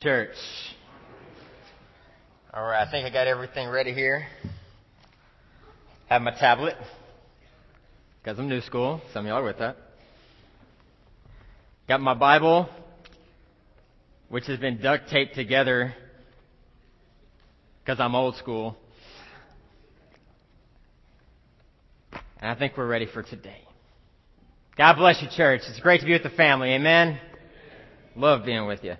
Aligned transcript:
Church. 0.00 0.36
All 2.54 2.62
right, 2.62 2.86
I 2.86 2.88
think 2.88 3.04
I 3.04 3.10
got 3.10 3.26
everything 3.26 3.68
ready 3.68 3.92
here. 3.92 4.28
Have 6.08 6.22
my 6.22 6.30
tablet 6.30 6.76
because 8.22 8.38
I'm 8.38 8.48
new 8.48 8.60
school. 8.60 9.00
Some 9.12 9.24
of 9.24 9.28
y'all 9.28 9.38
are 9.38 9.42
with 9.42 9.58
that. 9.58 9.76
Got 11.88 12.00
my 12.00 12.14
Bible, 12.14 12.68
which 14.28 14.46
has 14.46 14.60
been 14.60 14.80
duct 14.80 15.10
taped 15.10 15.34
together 15.34 15.92
because 17.84 17.98
I'm 17.98 18.14
old 18.14 18.36
school. 18.36 18.76
And 22.40 22.52
I 22.52 22.54
think 22.54 22.76
we're 22.76 22.86
ready 22.86 23.08
for 23.12 23.24
today. 23.24 23.62
God 24.76 24.94
bless 24.94 25.20
you, 25.20 25.28
church. 25.36 25.62
It's 25.68 25.80
great 25.80 26.02
to 26.02 26.06
be 26.06 26.12
with 26.12 26.22
the 26.22 26.30
family. 26.30 26.72
Amen. 26.74 27.18
Love 28.14 28.44
being 28.44 28.64
with 28.68 28.84
you. 28.84 28.94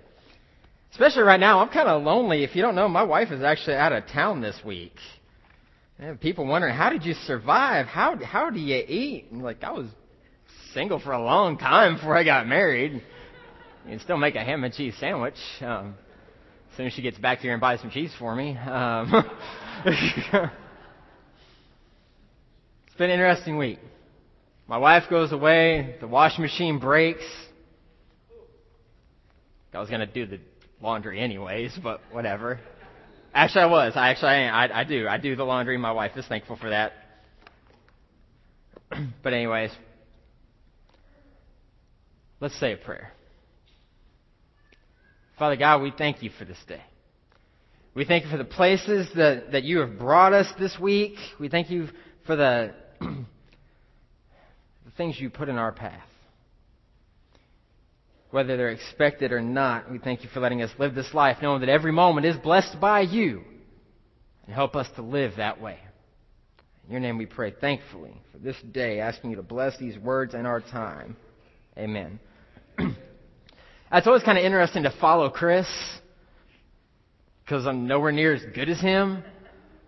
Especially 0.91 1.21
right 1.21 1.39
now, 1.39 1.59
I'm 1.59 1.69
kind 1.69 1.87
of 1.87 2.03
lonely. 2.03 2.43
If 2.43 2.55
you 2.55 2.61
don't 2.61 2.75
know, 2.75 2.87
my 2.87 3.03
wife 3.03 3.31
is 3.31 3.43
actually 3.43 3.75
out 3.75 3.93
of 3.93 4.07
town 4.07 4.41
this 4.41 4.59
week. 4.65 4.95
And 5.99 6.19
people 6.19 6.47
wondering, 6.47 6.75
how 6.75 6.89
did 6.89 7.05
you 7.05 7.13
survive? 7.13 7.85
How 7.85 8.15
how 8.23 8.49
do 8.49 8.59
you 8.59 8.77
eat? 8.77 9.27
And 9.31 9.43
like 9.43 9.63
I 9.63 9.71
was 9.71 9.87
single 10.73 10.99
for 10.99 11.11
a 11.11 11.21
long 11.21 11.57
time 11.57 11.95
before 11.95 12.15
I 12.15 12.23
got 12.23 12.47
married. 12.47 12.93
You 12.93 13.01
can 13.89 13.99
still 13.99 14.17
make 14.17 14.35
a 14.35 14.43
ham 14.43 14.63
and 14.63 14.73
cheese 14.73 14.95
sandwich. 14.99 15.35
Um, 15.61 15.95
as 16.71 16.77
soon 16.77 16.87
as 16.87 16.93
she 16.93 17.01
gets 17.01 17.17
back 17.17 17.39
here 17.39 17.51
and 17.51 17.59
buys 17.59 17.81
some 17.81 17.89
cheese 17.89 18.13
for 18.17 18.35
me. 18.35 18.55
Um, 18.55 19.11
it's 19.85 20.31
been 22.97 23.09
an 23.09 23.19
interesting 23.19 23.57
week. 23.57 23.79
My 24.67 24.77
wife 24.77 25.03
goes 25.09 25.31
away. 25.31 25.95
The 25.99 26.07
washing 26.07 26.43
machine 26.43 26.79
breaks. 26.79 27.25
I 29.73 29.79
was 29.79 29.89
going 29.89 30.01
to 30.01 30.07
do 30.07 30.25
the 30.25 30.39
laundry 30.81 31.19
anyways, 31.19 31.77
but 31.81 32.01
whatever. 32.11 32.59
Actually, 33.33 33.61
I 33.61 33.67
was. 33.67 33.93
I 33.95 34.09
actually, 34.09 34.29
I, 34.29 34.81
I 34.81 34.83
do. 34.83 35.07
I 35.07 35.17
do 35.17 35.35
the 35.35 35.43
laundry. 35.43 35.77
My 35.77 35.91
wife 35.91 36.11
is 36.15 36.25
thankful 36.27 36.55
for 36.57 36.69
that. 36.69 36.93
but 39.23 39.33
anyways, 39.33 39.71
let's 42.39 42.59
say 42.59 42.73
a 42.73 42.77
prayer. 42.77 43.11
Father 45.37 45.55
God, 45.55 45.81
we 45.81 45.93
thank 45.95 46.21
you 46.23 46.31
for 46.37 46.45
this 46.45 46.57
day. 46.67 46.81
We 47.93 48.05
thank 48.05 48.25
you 48.25 48.31
for 48.31 48.37
the 48.37 48.45
places 48.45 49.07
that, 49.15 49.51
that 49.51 49.63
you 49.63 49.79
have 49.79 49.97
brought 49.97 50.33
us 50.33 50.47
this 50.59 50.77
week. 50.79 51.15
We 51.39 51.49
thank 51.49 51.69
you 51.69 51.87
for 52.25 52.35
the, 52.35 52.73
the 52.99 53.25
things 54.97 55.19
you 55.19 55.29
put 55.29 55.49
in 55.49 55.57
our 55.57 55.71
path 55.71 56.08
whether 58.31 58.57
they're 58.57 58.69
expected 58.69 59.31
or 59.31 59.41
not. 59.41 59.91
We 59.91 59.97
thank 59.97 60.23
you 60.23 60.29
for 60.29 60.39
letting 60.39 60.61
us 60.61 60.71
live 60.77 60.95
this 60.95 61.13
life, 61.13 61.37
knowing 61.41 61.61
that 61.61 61.69
every 61.69 61.91
moment 61.91 62.25
is 62.25 62.37
blessed 62.37 62.79
by 62.79 63.01
you. 63.01 63.43
And 64.45 64.53
help 64.53 64.75
us 64.75 64.87
to 64.95 65.01
live 65.01 65.33
that 65.37 65.61
way. 65.61 65.77
In 66.85 66.91
your 66.91 67.01
name 67.01 67.17
we 67.17 67.25
pray 67.27 67.53
thankfully 67.59 68.19
for 68.31 68.39
this 68.39 68.55
day, 68.71 68.99
asking 68.99 69.31
you 69.31 69.35
to 69.35 69.43
bless 69.43 69.77
these 69.77 69.97
words 69.97 70.33
and 70.33 70.47
our 70.47 70.59
time. 70.59 71.15
Amen. 71.77 72.19
it's 72.79 74.07
always 74.07 74.23
kind 74.23 74.37
of 74.37 74.43
interesting 74.43 74.83
to 74.83 74.93
follow 74.99 75.29
Chris 75.29 75.67
because 77.45 77.65
I'm 77.67 77.87
nowhere 77.87 78.11
near 78.11 78.33
as 78.33 78.41
good 78.53 78.69
as 78.69 78.79
him. 78.79 79.23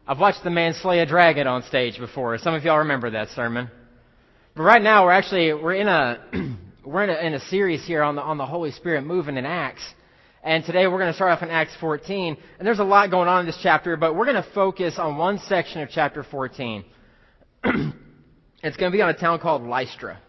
I've 0.07 0.19
watched 0.19 0.43
the 0.43 0.49
man 0.49 0.73
slay 0.73 0.99
a 0.99 1.05
dragon 1.05 1.47
on 1.47 1.63
stage 1.63 1.97
before. 1.97 2.37
Some 2.37 2.53
of 2.53 2.63
y'all 2.63 2.79
remember 2.79 3.11
that 3.11 3.29
sermon. 3.29 3.69
But 4.55 4.63
right 4.63 4.81
now 4.81 5.05
we're 5.05 5.11
actually 5.11 5.53
we're 5.53 5.75
in 5.75 5.87
a 5.87 6.25
we're 6.83 7.03
in 7.03 7.09
a, 7.09 7.27
in 7.27 7.33
a 7.33 7.39
series 7.39 7.85
here 7.85 8.01
on 8.01 8.15
the, 8.15 8.21
on 8.21 8.37
the 8.37 8.45
Holy 8.45 8.71
Spirit 8.71 9.03
moving 9.03 9.37
in 9.37 9.45
Acts. 9.45 9.83
And 10.43 10.65
today 10.65 10.87
we're 10.87 10.97
going 10.97 11.11
to 11.11 11.15
start 11.15 11.31
off 11.31 11.43
in 11.43 11.49
Acts 11.49 11.75
14. 11.79 12.37
And 12.57 12.67
there's 12.67 12.79
a 12.79 12.83
lot 12.83 13.11
going 13.11 13.27
on 13.27 13.41
in 13.41 13.45
this 13.45 13.59
chapter, 13.61 13.95
but 13.97 14.15
we're 14.15 14.25
going 14.25 14.41
to 14.41 14.49
focus 14.53 14.95
on 14.97 15.17
one 15.17 15.37
section 15.39 15.81
of 15.81 15.89
chapter 15.89 16.23
14. 16.23 16.83
it's 17.63 18.77
going 18.77 18.91
to 18.91 18.95
be 18.95 19.01
on 19.01 19.09
a 19.09 19.17
town 19.17 19.39
called 19.39 19.61
Lystra. 19.61 20.19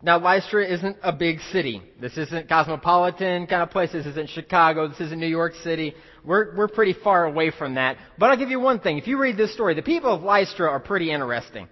Now, 0.00 0.20
Lystra 0.20 0.66
isn't 0.66 0.98
a 1.02 1.12
big 1.12 1.40
city. 1.50 1.82
This 2.00 2.16
isn't 2.16 2.48
cosmopolitan 2.48 3.46
kind 3.46 3.62
of 3.62 3.70
place. 3.70 3.90
This 3.90 4.06
isn't 4.06 4.28
Chicago. 4.28 4.86
This 4.86 5.00
isn't 5.00 5.18
New 5.18 5.26
York 5.26 5.54
City. 5.64 5.94
We're, 6.24 6.54
we're 6.54 6.68
pretty 6.68 6.92
far 6.92 7.24
away 7.24 7.50
from 7.50 7.76
that. 7.76 7.96
But 8.18 8.30
I'll 8.30 8.36
give 8.36 8.50
you 8.50 8.60
one 8.60 8.80
thing. 8.80 8.98
If 8.98 9.08
you 9.08 9.18
read 9.18 9.36
this 9.36 9.52
story, 9.54 9.74
the 9.74 9.82
people 9.82 10.14
of 10.14 10.22
Lystra 10.22 10.68
are 10.68 10.78
pretty 10.78 11.10
interesting. 11.10 11.68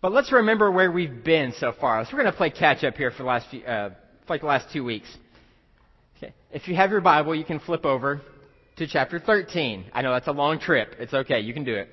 But 0.00 0.12
let's 0.12 0.30
remember 0.30 0.70
where 0.70 0.92
we've 0.92 1.24
been 1.24 1.54
so 1.58 1.72
far. 1.72 2.04
So 2.04 2.10
we're 2.12 2.22
going 2.22 2.32
to 2.32 2.36
play 2.36 2.50
catch 2.50 2.84
up 2.84 2.96
here 2.96 3.10
for 3.10 3.22
the 3.22 3.28
last 3.28 3.48
few, 3.50 3.62
uh, 3.64 3.90
like 4.28 4.42
the 4.42 4.46
last 4.46 4.66
two 4.72 4.84
weeks. 4.84 5.08
Okay. 6.18 6.34
If 6.50 6.68
you 6.68 6.76
have 6.76 6.90
your 6.90 7.00
Bible, 7.00 7.34
you 7.34 7.44
can 7.44 7.60
flip 7.60 7.84
over 7.84 8.20
to 8.76 8.86
chapter 8.86 9.18
13. 9.18 9.86
I 9.92 10.02
know 10.02 10.12
that's 10.12 10.28
a 10.28 10.32
long 10.32 10.58
trip. 10.58 10.94
It's 10.98 11.14
okay. 11.14 11.40
You 11.40 11.54
can 11.54 11.64
do 11.64 11.74
it. 11.74 11.88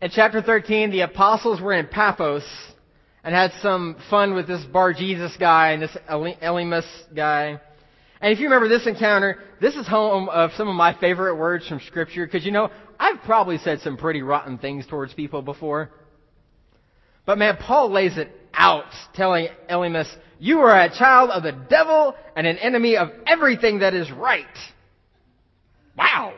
In 0.00 0.10
chapter 0.10 0.40
13, 0.40 0.90
the 0.90 1.02
apostles 1.02 1.60
were 1.60 1.74
in 1.74 1.86
Paphos 1.86 2.44
and 3.22 3.34
had 3.34 3.52
some 3.60 3.96
fun 4.08 4.34
with 4.34 4.46
this 4.46 4.64
Bar 4.64 4.94
Jesus 4.94 5.36
guy 5.38 5.72
and 5.72 5.82
this 5.82 5.94
Elymas 6.08 6.86
guy. 7.14 7.60
And 8.22 8.32
if 8.32 8.38
you 8.38 8.46
remember 8.46 8.68
this 8.68 8.86
encounter, 8.86 9.38
this 9.60 9.74
is 9.74 9.86
home 9.86 10.30
of 10.30 10.52
some 10.56 10.68
of 10.68 10.74
my 10.74 10.98
favorite 10.98 11.36
words 11.36 11.68
from 11.68 11.80
Scripture 11.86 12.24
because 12.24 12.46
you 12.46 12.52
know, 12.52 12.70
I've 12.98 13.20
probably 13.24 13.58
said 13.58 13.80
some 13.80 13.98
pretty 13.98 14.22
rotten 14.22 14.56
things 14.56 14.86
towards 14.86 15.12
people 15.12 15.42
before. 15.42 15.90
But 17.30 17.38
man, 17.38 17.58
Paul 17.58 17.92
lays 17.92 18.18
it 18.18 18.28
out, 18.52 18.92
telling 19.14 19.46
Elymas, 19.70 20.12
you 20.40 20.58
are 20.62 20.80
a 20.80 20.90
child 20.90 21.30
of 21.30 21.44
the 21.44 21.52
devil 21.52 22.16
and 22.34 22.44
an 22.44 22.58
enemy 22.58 22.96
of 22.96 23.12
everything 23.24 23.78
that 23.78 23.94
is 23.94 24.10
right. 24.10 24.44
Wow. 25.96 26.34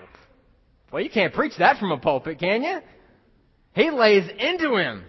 Well, 0.93 1.03
you 1.03 1.09
can't 1.09 1.33
preach 1.33 1.55
that 1.57 1.79
from 1.79 1.93
a 1.93 1.97
pulpit, 1.97 2.39
can 2.39 2.63
you? 2.63 2.81
He 3.75 3.91
lays 3.91 4.29
into 4.39 4.77
him. 4.77 5.05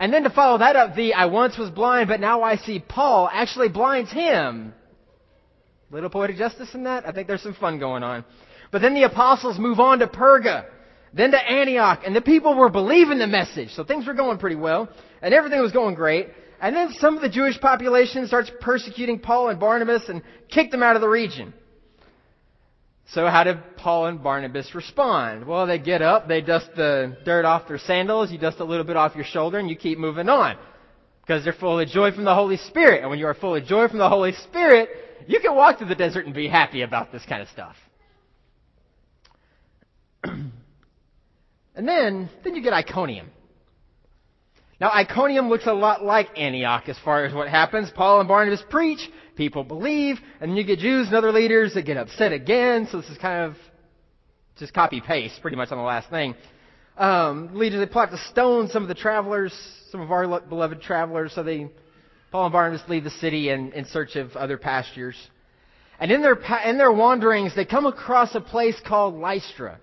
And 0.00 0.12
then 0.12 0.24
to 0.24 0.30
follow 0.30 0.58
that 0.58 0.74
up, 0.74 0.96
the 0.96 1.14
I 1.14 1.26
once 1.26 1.56
was 1.56 1.70
blind, 1.70 2.08
but 2.08 2.18
now 2.18 2.42
I 2.42 2.56
see 2.56 2.80
Paul 2.80 3.30
actually 3.32 3.68
blinds 3.68 4.10
him. 4.10 4.74
Little 5.92 6.10
poetic 6.10 6.38
justice 6.38 6.74
in 6.74 6.82
that? 6.82 7.06
I 7.06 7.12
think 7.12 7.28
there's 7.28 7.42
some 7.42 7.54
fun 7.54 7.78
going 7.78 8.02
on. 8.02 8.24
But 8.72 8.82
then 8.82 8.94
the 8.94 9.04
apostles 9.04 9.60
move 9.60 9.78
on 9.78 10.00
to 10.00 10.08
Perga 10.08 10.66
then 11.12 11.30
to 11.30 11.38
Antioch, 11.38 12.02
and 12.04 12.14
the 12.14 12.20
people 12.20 12.54
were 12.54 12.68
believing 12.68 13.18
the 13.18 13.26
message. 13.26 13.70
So 13.72 13.84
things 13.84 14.06
were 14.06 14.14
going 14.14 14.38
pretty 14.38 14.56
well, 14.56 14.88
and 15.22 15.32
everything 15.32 15.60
was 15.60 15.72
going 15.72 15.94
great. 15.94 16.28
And 16.60 16.74
then 16.74 16.92
some 16.94 17.16
of 17.16 17.22
the 17.22 17.28
Jewish 17.28 17.60
population 17.60 18.26
starts 18.26 18.50
persecuting 18.60 19.18
Paul 19.18 19.48
and 19.50 19.60
Barnabas 19.60 20.08
and 20.08 20.22
kick 20.48 20.70
them 20.70 20.82
out 20.82 20.96
of 20.96 21.02
the 21.02 21.08
region. 21.08 21.52
So 23.08 23.28
how 23.28 23.44
did 23.44 23.58
Paul 23.76 24.06
and 24.06 24.22
Barnabas 24.22 24.74
respond? 24.74 25.46
Well, 25.46 25.66
they 25.66 25.78
get 25.78 26.02
up, 26.02 26.26
they 26.26 26.40
dust 26.40 26.70
the 26.74 27.16
dirt 27.24 27.44
off 27.44 27.68
their 27.68 27.78
sandals, 27.78 28.32
you 28.32 28.38
dust 28.38 28.58
a 28.58 28.64
little 28.64 28.84
bit 28.84 28.96
off 28.96 29.14
your 29.14 29.24
shoulder, 29.24 29.58
and 29.58 29.70
you 29.70 29.76
keep 29.76 29.98
moving 29.98 30.28
on. 30.28 30.56
Because 31.20 31.44
they're 31.44 31.52
full 31.52 31.78
of 31.78 31.88
joy 31.88 32.12
from 32.12 32.24
the 32.24 32.34
Holy 32.34 32.56
Spirit. 32.56 33.02
And 33.02 33.10
when 33.10 33.18
you 33.18 33.26
are 33.26 33.34
full 33.34 33.54
of 33.54 33.64
joy 33.64 33.88
from 33.88 33.98
the 33.98 34.08
Holy 34.08 34.32
Spirit, 34.32 34.88
you 35.26 35.40
can 35.40 35.54
walk 35.54 35.78
through 35.78 35.88
the 35.88 35.94
desert 35.94 36.24
and 36.24 36.34
be 36.34 36.48
happy 36.48 36.82
about 36.82 37.12
this 37.12 37.24
kind 37.28 37.42
of 37.42 37.48
stuff. 37.48 37.76
And 41.76 41.86
then, 41.86 42.30
then 42.42 42.54
you 42.56 42.62
get 42.62 42.72
Iconium. 42.72 43.30
Now, 44.80 44.90
Iconium 44.90 45.48
looks 45.48 45.66
a 45.66 45.72
lot 45.72 46.02
like 46.02 46.38
Antioch 46.38 46.88
as 46.88 46.98
far 47.04 47.24
as 47.24 47.34
what 47.34 47.48
happens. 47.48 47.90
Paul 47.94 48.20
and 48.20 48.28
Barnabas 48.28 48.62
preach, 48.68 49.08
people 49.36 49.62
believe, 49.62 50.18
and 50.40 50.50
then 50.50 50.56
you 50.56 50.64
get 50.64 50.80
Jews 50.80 51.06
and 51.06 51.16
other 51.16 51.32
leaders 51.32 51.74
that 51.74 51.82
get 51.82 51.96
upset 51.96 52.32
again. 52.32 52.88
So 52.90 53.00
this 53.00 53.08
is 53.10 53.18
kind 53.18 53.44
of 53.44 53.56
just 54.58 54.74
copy 54.74 55.00
paste, 55.00 55.40
pretty 55.40 55.56
much 55.56 55.70
on 55.70 55.78
the 55.78 55.84
last 55.84 56.10
thing. 56.10 56.34
Um, 56.98 57.50
leaders 57.54 57.78
they 57.78 57.90
plot 57.90 58.10
to 58.10 58.18
stone 58.30 58.68
some 58.68 58.82
of 58.82 58.88
the 58.88 58.94
travelers, 58.94 59.54
some 59.90 60.00
of 60.00 60.10
our 60.10 60.40
beloved 60.40 60.80
travelers. 60.82 61.32
So 61.34 61.42
they, 61.42 61.68
Paul 62.30 62.46
and 62.46 62.52
Barnabas 62.52 62.86
leave 62.88 63.04
the 63.04 63.10
city 63.10 63.50
in, 63.50 63.72
in 63.72 63.84
search 63.86 64.16
of 64.16 64.34
other 64.34 64.56
pastures. 64.58 65.16
And 65.98 66.10
in 66.10 66.20
their 66.20 66.34
in 66.64 66.76
their 66.76 66.92
wanderings, 66.92 67.54
they 67.54 67.64
come 67.64 67.86
across 67.86 68.34
a 68.34 68.40
place 68.40 68.78
called 68.86 69.14
Lystra. 69.14 69.78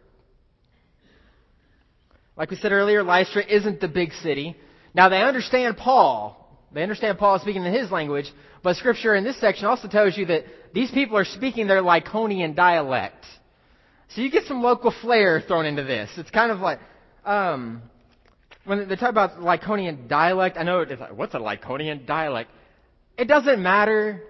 Like 2.35 2.50
we 2.50 2.57
said 2.57 2.71
earlier, 2.71 3.03
Lystra 3.03 3.44
isn't 3.45 3.80
the 3.80 3.88
big 3.88 4.12
city. 4.13 4.56
Now 4.94 5.09
they 5.09 5.21
understand 5.21 5.77
Paul. 5.77 6.39
They 6.71 6.81
understand 6.81 7.19
Paul 7.19 7.39
speaking 7.39 7.63
in 7.63 7.74
his 7.74 7.91
language, 7.91 8.25
but 8.63 8.75
scripture 8.77 9.13
in 9.13 9.24
this 9.24 9.39
section 9.39 9.65
also 9.65 9.88
tells 9.88 10.18
you 10.18 10.25
that 10.27 10.45
these 10.74 10.89
people 10.89 11.18
are 11.18 11.25
speaking 11.25 11.68
their 11.68 11.83
Lycaonian 11.83 12.56
dialect. 12.56 13.25
So 14.09 14.21
you 14.21 14.31
get 14.31 14.45
some 14.45 14.62
local 14.63 14.94
flair 15.01 15.39
thrown 15.41 15.65
into 15.65 15.83
this. 15.83 16.09
It's 16.18 16.31
kind 16.31 16.51
of 16.51 16.59
like, 16.59 16.80
um, 17.25 17.83
when 18.65 18.88
they 18.88 18.95
talk 18.95 19.09
about 19.09 19.39
Lycaonian 19.39 20.07
dialect, 20.07 20.57
I 20.57 20.63
know 20.63 20.79
it's 20.81 21.00
like, 21.00 21.15
what's 21.15 21.36
a 21.36 21.39
Lycaonian 21.39 22.07
dialect? 22.07 22.50
It 23.18 23.25
doesn't 23.25 23.62
matter. 23.62 24.24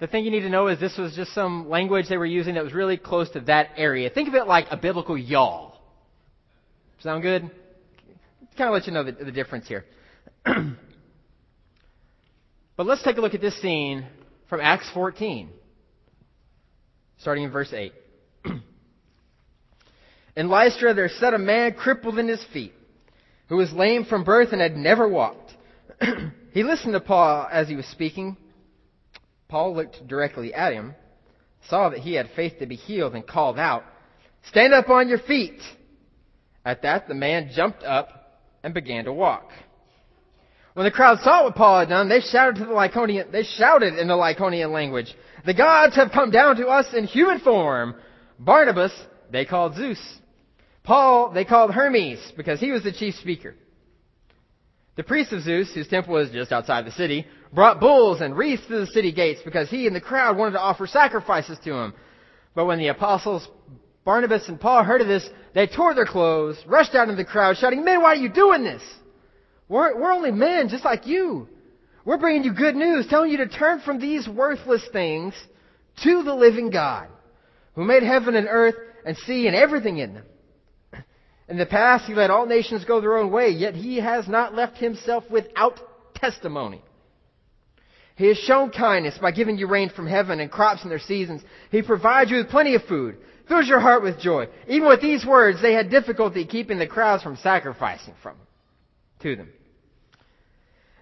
The 0.00 0.06
thing 0.06 0.24
you 0.24 0.30
need 0.30 0.40
to 0.40 0.50
know 0.50 0.68
is 0.68 0.78
this 0.78 0.96
was 0.98 1.14
just 1.14 1.34
some 1.34 1.68
language 1.70 2.08
they 2.08 2.18
were 2.18 2.26
using 2.26 2.54
that 2.54 2.64
was 2.64 2.74
really 2.74 2.98
close 2.98 3.30
to 3.30 3.40
that 3.40 3.70
area. 3.76 4.10
Think 4.10 4.28
of 4.28 4.34
it 4.34 4.46
like 4.46 4.66
a 4.70 4.76
biblical 4.76 5.16
y'all. 5.16 5.67
Sound 7.00 7.22
good? 7.22 7.42
Kind 8.56 8.68
of 8.68 8.72
let 8.72 8.86
you 8.86 8.92
know 8.92 9.04
the, 9.04 9.12
the 9.12 9.32
difference 9.32 9.68
here. 9.68 9.84
But 12.78 12.86
let's 12.86 13.02
take 13.02 13.16
a 13.16 13.20
look 13.20 13.34
at 13.34 13.40
this 13.40 13.60
scene 13.60 14.06
from 14.48 14.60
Acts 14.60 14.88
14, 14.94 15.50
starting 17.18 17.42
in 17.42 17.50
verse 17.50 17.72
8. 17.72 17.92
in 20.36 20.48
Lystra 20.48 20.94
there 20.94 21.08
sat 21.08 21.34
a 21.34 21.38
man 21.38 21.74
crippled 21.74 22.20
in 22.20 22.28
his 22.28 22.42
feet, 22.52 22.72
who 23.48 23.56
was 23.56 23.72
lame 23.72 24.04
from 24.04 24.22
birth 24.22 24.52
and 24.52 24.60
had 24.60 24.76
never 24.76 25.08
walked. 25.08 25.56
he 26.52 26.62
listened 26.62 26.92
to 26.92 27.00
Paul 27.00 27.48
as 27.50 27.68
he 27.68 27.74
was 27.74 27.86
speaking. 27.86 28.36
Paul 29.48 29.74
looked 29.74 30.06
directly 30.06 30.54
at 30.54 30.72
him, 30.72 30.94
saw 31.68 31.88
that 31.88 31.98
he 31.98 32.14
had 32.14 32.30
faith 32.36 32.60
to 32.60 32.66
be 32.66 32.76
healed, 32.76 33.16
and 33.16 33.26
called 33.26 33.58
out, 33.58 33.82
Stand 34.50 34.72
up 34.72 34.88
on 34.88 35.08
your 35.08 35.18
feet! 35.18 35.60
At 36.68 36.82
that, 36.82 37.08
the 37.08 37.14
man 37.14 37.50
jumped 37.54 37.82
up 37.82 38.42
and 38.62 38.74
began 38.74 39.06
to 39.06 39.12
walk. 39.12 39.48
When 40.74 40.84
the 40.84 40.90
crowd 40.90 41.18
saw 41.20 41.44
what 41.44 41.54
Paul 41.54 41.78
had 41.78 41.88
done, 41.88 42.10
they 42.10 42.20
shouted 42.20 42.56
to 42.56 42.66
the 42.66 42.74
Lycaonian, 42.74 43.32
they 43.32 43.42
shouted 43.42 43.98
in 43.98 44.06
the 44.06 44.14
Lycaonian 44.14 44.70
language, 44.70 45.14
the 45.46 45.54
gods 45.54 45.96
have 45.96 46.12
come 46.12 46.30
down 46.30 46.56
to 46.56 46.66
us 46.66 46.84
in 46.92 47.04
human 47.04 47.40
form. 47.40 47.94
Barnabas, 48.38 48.92
they 49.30 49.46
called 49.46 49.76
Zeus. 49.76 49.98
Paul, 50.84 51.30
they 51.30 51.46
called 51.46 51.70
Hermes, 51.70 52.20
because 52.36 52.60
he 52.60 52.70
was 52.70 52.82
the 52.82 52.92
chief 52.92 53.14
speaker. 53.14 53.54
The 54.96 55.04
priest 55.04 55.32
of 55.32 55.40
Zeus, 55.44 55.72
whose 55.72 55.88
temple 55.88 56.12
was 56.12 56.30
just 56.30 56.52
outside 56.52 56.84
the 56.84 56.92
city, 56.92 57.26
brought 57.50 57.80
bulls 57.80 58.20
and 58.20 58.36
wreaths 58.36 58.66
to 58.66 58.80
the 58.80 58.86
city 58.88 59.12
gates 59.12 59.40
because 59.42 59.70
he 59.70 59.86
and 59.86 59.96
the 59.96 60.02
crowd 60.02 60.36
wanted 60.36 60.52
to 60.52 60.60
offer 60.60 60.86
sacrifices 60.86 61.58
to 61.64 61.72
him. 61.72 61.94
But 62.54 62.66
when 62.66 62.78
the 62.78 62.88
apostles 62.88 63.48
Barnabas 64.08 64.48
and 64.48 64.58
Paul 64.58 64.84
heard 64.84 65.02
of 65.02 65.06
this, 65.06 65.28
they 65.54 65.66
tore 65.66 65.94
their 65.94 66.06
clothes, 66.06 66.56
rushed 66.66 66.94
out 66.94 67.08
into 67.08 67.16
the 67.16 67.28
crowd, 67.28 67.56
shouting, 67.56 67.84
Men, 67.84 68.02
why 68.02 68.12
are 68.12 68.16
you 68.16 68.28
doing 68.28 68.64
this? 68.64 68.82
We're, 69.68 69.98
we're 69.98 70.12
only 70.12 70.30
men, 70.30 70.68
just 70.68 70.84
like 70.84 71.06
you. 71.06 71.48
We're 72.04 72.18
bringing 72.18 72.44
you 72.44 72.54
good 72.54 72.74
news, 72.74 73.06
telling 73.08 73.30
you 73.30 73.38
to 73.38 73.48
turn 73.48 73.80
from 73.80 74.00
these 74.00 74.26
worthless 74.26 74.86
things 74.92 75.34
to 76.04 76.22
the 76.22 76.34
living 76.34 76.70
God, 76.70 77.08
who 77.74 77.84
made 77.84 78.02
heaven 78.02 78.34
and 78.34 78.46
earth 78.48 78.76
and 79.04 79.16
sea 79.18 79.46
and 79.46 79.54
everything 79.54 79.98
in 79.98 80.14
them. 80.14 80.24
In 81.48 81.58
the 81.58 81.66
past, 81.66 82.04
he 82.04 82.14
let 82.14 82.30
all 82.30 82.46
nations 82.46 82.84
go 82.84 83.00
their 83.00 83.16
own 83.16 83.30
way, 83.30 83.48
yet 83.50 83.74
he 83.74 83.96
has 83.96 84.28
not 84.28 84.54
left 84.54 84.76
himself 84.76 85.24
without 85.30 85.80
testimony. 86.14 86.82
He 88.16 88.26
has 88.26 88.36
shown 88.38 88.70
kindness 88.70 89.16
by 89.18 89.30
giving 89.30 89.58
you 89.58 89.68
rain 89.68 89.90
from 89.90 90.06
heaven 90.06 90.40
and 90.40 90.50
crops 90.50 90.82
in 90.82 90.88
their 90.90 90.98
seasons. 90.98 91.42
He 91.70 91.82
provides 91.82 92.30
you 92.30 92.38
with 92.38 92.48
plenty 92.48 92.74
of 92.74 92.82
food 92.84 93.16
fills 93.48 93.68
your 93.68 93.80
heart 93.80 94.02
with 94.02 94.20
joy. 94.20 94.48
Even 94.66 94.88
with 94.88 95.00
these 95.00 95.24
words, 95.24 95.60
they 95.60 95.72
had 95.72 95.90
difficulty 95.90 96.44
keeping 96.44 96.78
the 96.78 96.86
crowds 96.86 97.22
from 97.22 97.36
sacrificing 97.36 98.14
from 98.22 98.36
to 99.20 99.36
them. 99.36 99.48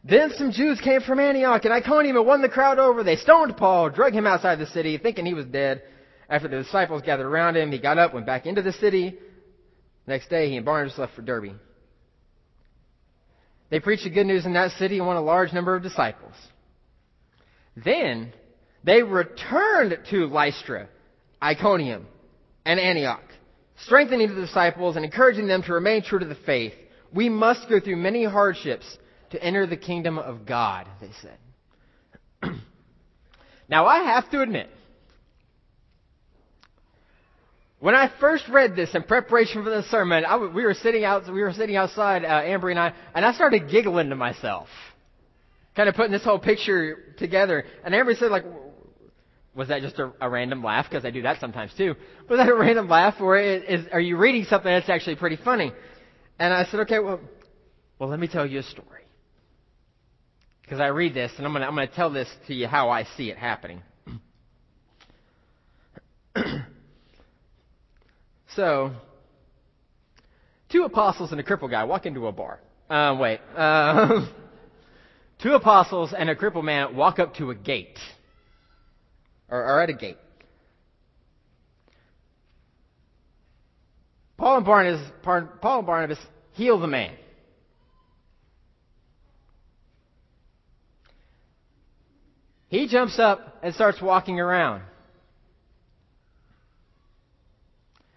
Then 0.05 0.31
some 0.37 0.53
Jews 0.53 0.81
came 0.81 1.01
from 1.01 1.19
Antioch 1.19 1.65
and 1.65 1.75
Iconium 1.75 2.17
and 2.17 2.27
won 2.27 2.41
the 2.41 2.49
crowd 2.49 2.79
over. 2.79 3.03
They 3.03 3.17
stoned 3.17 3.57
Paul, 3.57 3.91
drug 3.91 4.13
him 4.13 4.27
outside 4.27 4.59
the 4.59 4.67
city, 4.67 4.97
thinking 4.99 5.27
he 5.27 5.35
was 5.35 5.47
dead. 5.47 5.83
After 6.29 6.49
the 6.49 6.63
disciples 6.63 7.03
gathered 7.03 7.27
around 7.27 7.57
him, 7.57 7.73
he 7.73 7.79
got 7.79 7.99
up, 7.99 8.15
went 8.15 8.27
back 8.27 8.47
into 8.47 8.63
the 8.63 8.73
city. 8.73 9.19
Next 10.07 10.29
day, 10.29 10.49
he 10.49 10.57
and 10.57 10.65
Barnabas 10.65 10.97
left 10.97 11.15
for 11.15 11.23
Derbe. 11.23 11.57
They 13.69 13.81
preached 13.81 14.05
the 14.05 14.11
good 14.11 14.27
news 14.27 14.47
in 14.47 14.53
that 14.53 14.73
city 14.73 14.99
and 14.99 15.07
won 15.07 15.17
a 15.17 15.23
large 15.23 15.53
number 15.53 15.75
of 15.75 15.83
disciples. 15.83 16.35
Then 17.77 18.33
they 18.85 19.03
returned 19.03 19.99
to 20.11 20.27
Lystra, 20.27 20.89
Iconium, 21.43 22.07
and 22.67 22.81
Antioch, 22.81 23.23
strengthening 23.85 24.35
the 24.35 24.41
disciples 24.43 24.97
and 24.97 25.05
encouraging 25.05 25.47
them 25.47 25.63
to 25.63 25.73
remain 25.73 26.03
true 26.03 26.19
to 26.19 26.27
the 26.27 26.37
faith. 26.45 26.75
We 27.15 27.29
must 27.29 27.69
go 27.69 27.81
through 27.81 27.97
many 27.97 28.25
hardships 28.25 28.85
to 29.31 29.43
enter 29.43 29.67
the 29.67 29.77
kingdom 29.77 30.19
of 30.19 30.45
God, 30.45 30.89
they 31.01 31.11
said. 31.23 31.39
now, 33.69 33.87
I 33.87 34.03
have 34.03 34.29
to 34.33 34.43
admit, 34.43 34.69
when 37.79 37.95
I 37.95 38.11
first 38.19 38.49
read 38.49 38.75
this 38.75 38.93
in 38.95 39.05
preparation 39.05 39.63
for 39.63 39.71
the 39.71 39.85
sermon, 39.85 40.25
we 40.53 40.65
were 40.65 40.75
sitting 40.75 41.05
out, 41.05 41.33
we 41.33 41.43
were 41.43 41.53
sitting 41.53 41.77
outside, 41.77 42.25
uh, 42.25 42.29
Amber 42.29 42.71
and 42.71 42.81
I, 42.81 42.93
and 43.15 43.25
I 43.25 43.33
started 43.33 43.71
giggling 43.71 44.11
to 44.11 44.17
myself, 44.17 44.67
kind 45.77 45.89
of 45.89 45.95
putting 45.95 46.13
this 46.13 46.25
whole 46.25 46.41
picture 46.41 47.15
together. 47.19 47.65
And 47.85 47.95
Amber 47.95 48.15
said, 48.17 48.33
like, 48.33 48.45
was 49.57 49.69
that 49.69 49.81
just 49.81 49.99
a, 49.99 50.13
a 50.21 50.29
random 50.29 50.63
laugh? 50.63 50.87
Because 50.89 51.05
I 51.05 51.11
do 51.11 51.23
that 51.23 51.41
sometimes 51.41 51.73
too. 51.77 51.95
Was 52.29 52.39
that 52.39 52.49
a 52.49 52.55
random 52.55 52.89
laugh, 52.89 53.15
or 53.21 53.39
is, 53.39 53.87
are 53.91 54.01
you 54.01 54.17
reading 54.19 54.45
something 54.45 54.71
that's 54.71 54.89
actually 54.89 55.17
pretty 55.17 55.37
funny? 55.37 55.73
And 56.39 56.53
I 56.53 56.67
said, 56.67 56.81
okay, 56.81 56.99
well, 56.99 57.21
well, 57.99 58.11
let 58.11 58.21
me 58.21 58.29
tell 58.29 58.45
you 58.47 58.59
a 58.59 58.63
story. 58.63 59.05
Because 60.61 60.79
I 60.81 60.89
read 60.89 61.15
this, 61.15 61.33
and 61.39 61.47
I'm 61.47 61.53
going 61.53 61.63
to 61.63 61.69
I'm 61.69 61.75
going 61.75 61.89
to 61.89 61.95
tell 61.95 62.11
this 62.11 62.29
to 62.49 62.55
you 62.55 62.67
how 62.67 62.91
I 62.91 63.05
see 63.17 63.31
it 63.31 63.39
happening. 63.39 63.83
so, 68.55 68.93
two 70.69 70.83
apostles 70.83 71.31
and 71.33 71.41
a 71.41 71.45
crippled 71.45 71.71
guy 71.71 71.85
walk 71.85 72.05
into 72.05 72.27
a 72.27 72.33
bar. 72.33 72.61
Uh, 72.91 73.17
wait. 73.19 73.41
Uh, 73.57 74.27
two 75.43 75.55
apostles 75.55 76.13
and 76.17 76.29
a 76.29 76.35
crippled 76.35 76.65
man 76.65 76.95
walk 76.95 77.19
up 77.21 77.37
to 77.37 77.51
a 77.51 77.55
gate 77.55 77.99
or 79.49 79.63
are 79.63 79.83
at 79.83 79.91
a 79.91 79.95
gate. 79.95 80.19
Paul 84.37 84.59
and 84.59 84.67
Barnabas, 84.67 85.11
Paul 85.23 85.79
and 85.79 85.87
Barnabas 85.87 86.19
heal 86.53 86.79
the 86.79 86.87
man. 86.87 87.15
He 92.69 92.89
jumps 92.89 93.19
up 93.19 93.59
and 93.63 93.75
starts 93.75 94.03
walking 94.03 94.41
around. 94.41 94.83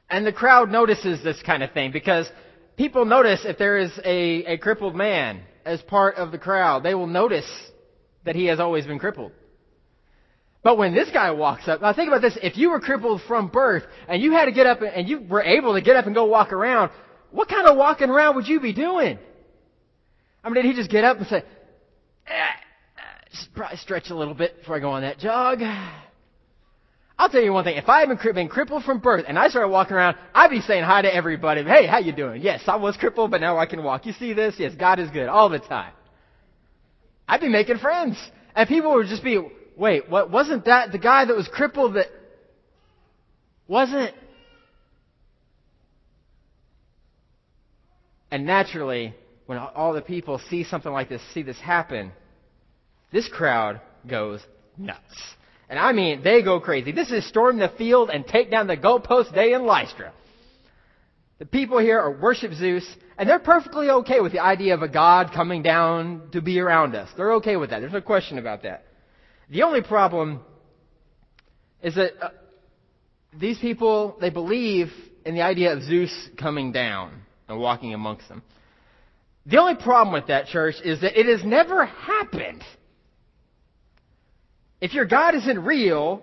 And 0.09 0.25
the 0.25 0.33
crowd 0.33 0.69
notices 0.69 1.23
this 1.23 1.41
kind 1.43 1.61
of 1.61 1.71
thing 1.71 1.91
because 1.91 2.29
people 2.75 3.05
notice 3.05 3.41
if 3.45 3.57
there 3.57 3.77
is 3.77 3.91
a, 4.03 4.53
a 4.53 4.57
crippled 4.57 4.95
man 4.95 5.41
as 5.65 5.81
part 5.83 6.15
of 6.15 6.31
the 6.31 6.39
crowd. 6.39 6.83
They 6.83 6.95
will 6.95 7.07
notice 7.07 7.49
that 8.25 8.35
he 8.35 8.45
has 8.45 8.59
always 8.59 8.87
been 8.87 8.97
crippled. 8.97 9.31
But 10.61 10.77
when 10.77 10.93
this 10.93 11.09
guy 11.11 11.31
walks 11.31 11.67
up, 11.67 11.81
now 11.81 11.93
think 11.93 12.09
about 12.09 12.21
this. 12.21 12.37
If 12.41 12.57
you 12.57 12.69
were 12.69 12.81
crippled 12.81 13.21
from 13.27 13.47
birth 13.47 13.83
and 14.07 14.21
you 14.21 14.33
had 14.33 14.45
to 14.45 14.51
get 14.51 14.67
up 14.67 14.81
and 14.81 15.07
you 15.07 15.21
were 15.21 15.41
able 15.41 15.73
to 15.73 15.81
get 15.81 15.95
up 15.95 16.05
and 16.05 16.13
go 16.13 16.25
walk 16.25 16.51
around, 16.51 16.91
what 17.31 17.47
kind 17.47 17.67
of 17.67 17.77
walking 17.77 18.09
around 18.09 18.35
would 18.35 18.47
you 18.47 18.59
be 18.59 18.73
doing? 18.73 19.19
I 20.43 20.49
mean, 20.49 20.55
did 20.55 20.65
he 20.65 20.73
just 20.73 20.89
get 20.89 21.03
up 21.03 21.17
and 21.17 21.27
say, 21.27 21.43
eh, 22.27 22.31
just 23.31 23.53
probably 23.53 23.77
stretch 23.77 24.09
a 24.09 24.15
little 24.15 24.33
bit 24.33 24.59
before 24.59 24.75
I 24.75 24.79
go 24.79 24.89
on 24.89 25.01
that 25.03 25.19
jog? 25.19 25.61
I'll 27.17 27.29
tell 27.29 27.41
you 27.41 27.51
one 27.51 27.65
thing. 27.65 27.77
If 27.77 27.89
I 27.89 27.99
had 27.99 28.09
been, 28.09 28.33
been 28.33 28.47
crippled 28.47 28.85
from 28.85 28.99
birth 28.99 29.25
and 29.27 29.37
I 29.37 29.49
started 29.49 29.69
walking 29.69 29.93
around, 29.93 30.17
I'd 30.33 30.49
be 30.49 30.61
saying 30.61 30.83
hi 30.83 31.01
to 31.01 31.13
everybody. 31.13 31.63
Hey, 31.63 31.85
how 31.85 31.99
you 31.99 32.13
doing? 32.13 32.41
Yes, 32.41 32.63
I 32.67 32.77
was 32.77 32.95
crippled, 32.97 33.31
but 33.31 33.41
now 33.41 33.57
I 33.57 33.65
can 33.65 33.83
walk. 33.83 34.05
You 34.05 34.13
see 34.13 34.33
this? 34.33 34.55
Yes, 34.57 34.73
God 34.75 34.99
is 34.99 35.09
good 35.09 35.27
all 35.27 35.49
the 35.49 35.59
time. 35.59 35.91
I'd 37.27 37.41
be 37.41 37.49
making 37.49 37.77
friends. 37.77 38.17
And 38.55 38.67
people 38.67 38.93
would 38.93 39.07
just 39.07 39.23
be, 39.23 39.37
wait, 39.79 40.09
what 40.09 40.29
wasn't 40.29 40.65
that 40.65 40.91
the 40.91 40.99
guy 40.99 41.25
that 41.25 41.35
was 41.35 41.47
crippled 41.47 41.95
that 41.95 42.07
wasn't 43.67 44.13
And 48.31 48.45
naturally, 48.45 49.15
when 49.45 49.57
all 49.57 49.93
the 49.93 50.01
people 50.01 50.39
see 50.49 50.63
something 50.63 50.91
like 50.91 51.09
this, 51.09 51.21
see 51.33 51.41
this 51.41 51.59
happen, 51.59 52.11
this 53.11 53.27
crowd 53.27 53.81
goes 54.07 54.41
nuts. 54.77 55.01
And 55.69 55.79
I 55.79 55.91
mean, 55.93 56.23
they 56.23 56.41
go 56.43 56.59
crazy. 56.59 56.91
This 56.91 57.11
is 57.11 57.27
storm 57.27 57.57
the 57.57 57.69
field 57.69 58.09
and 58.09 58.25
take 58.25 58.51
down 58.51 58.67
the 58.67 58.77
goalpost 58.77 59.33
day 59.33 59.53
in 59.53 59.65
Lystra. 59.65 60.13
The 61.39 61.45
people 61.45 61.79
here 61.79 61.99
are 61.99 62.11
worship 62.11 62.53
Zeus, 62.53 62.85
and 63.17 63.27
they're 63.27 63.39
perfectly 63.39 63.89
okay 63.89 64.19
with 64.19 64.31
the 64.31 64.39
idea 64.39 64.73
of 64.73 64.81
a 64.81 64.89
god 64.89 65.31
coming 65.33 65.63
down 65.63 66.29
to 66.33 66.41
be 66.41 66.59
around 66.59 66.95
us. 66.95 67.09
They're 67.15 67.33
okay 67.35 67.55
with 67.55 67.69
that. 67.69 67.79
There's 67.79 67.93
no 67.93 68.01
question 68.01 68.37
about 68.37 68.63
that. 68.63 68.85
The 69.49 69.63
only 69.63 69.81
problem 69.81 70.41
is 71.81 71.95
that 71.95 72.11
uh, 72.21 72.29
these 73.37 73.57
people, 73.59 74.17
they 74.21 74.29
believe 74.29 74.91
in 75.25 75.35
the 75.35 75.41
idea 75.41 75.73
of 75.73 75.83
Zeus 75.83 76.29
coming 76.37 76.71
down 76.71 77.21
and 77.47 77.59
walking 77.59 77.93
amongst 77.93 78.27
them. 78.29 78.43
The 79.45 79.57
only 79.57 79.75
problem 79.75 80.13
with 80.13 80.27
that, 80.27 80.47
church, 80.47 80.75
is 80.83 81.01
that 81.01 81.19
it 81.19 81.25
has 81.25 81.43
never 81.43 81.85
happened. 81.85 82.63
If 84.81 84.93
your 84.93 85.05
God 85.05 85.35
isn't 85.35 85.59
real, 85.63 86.21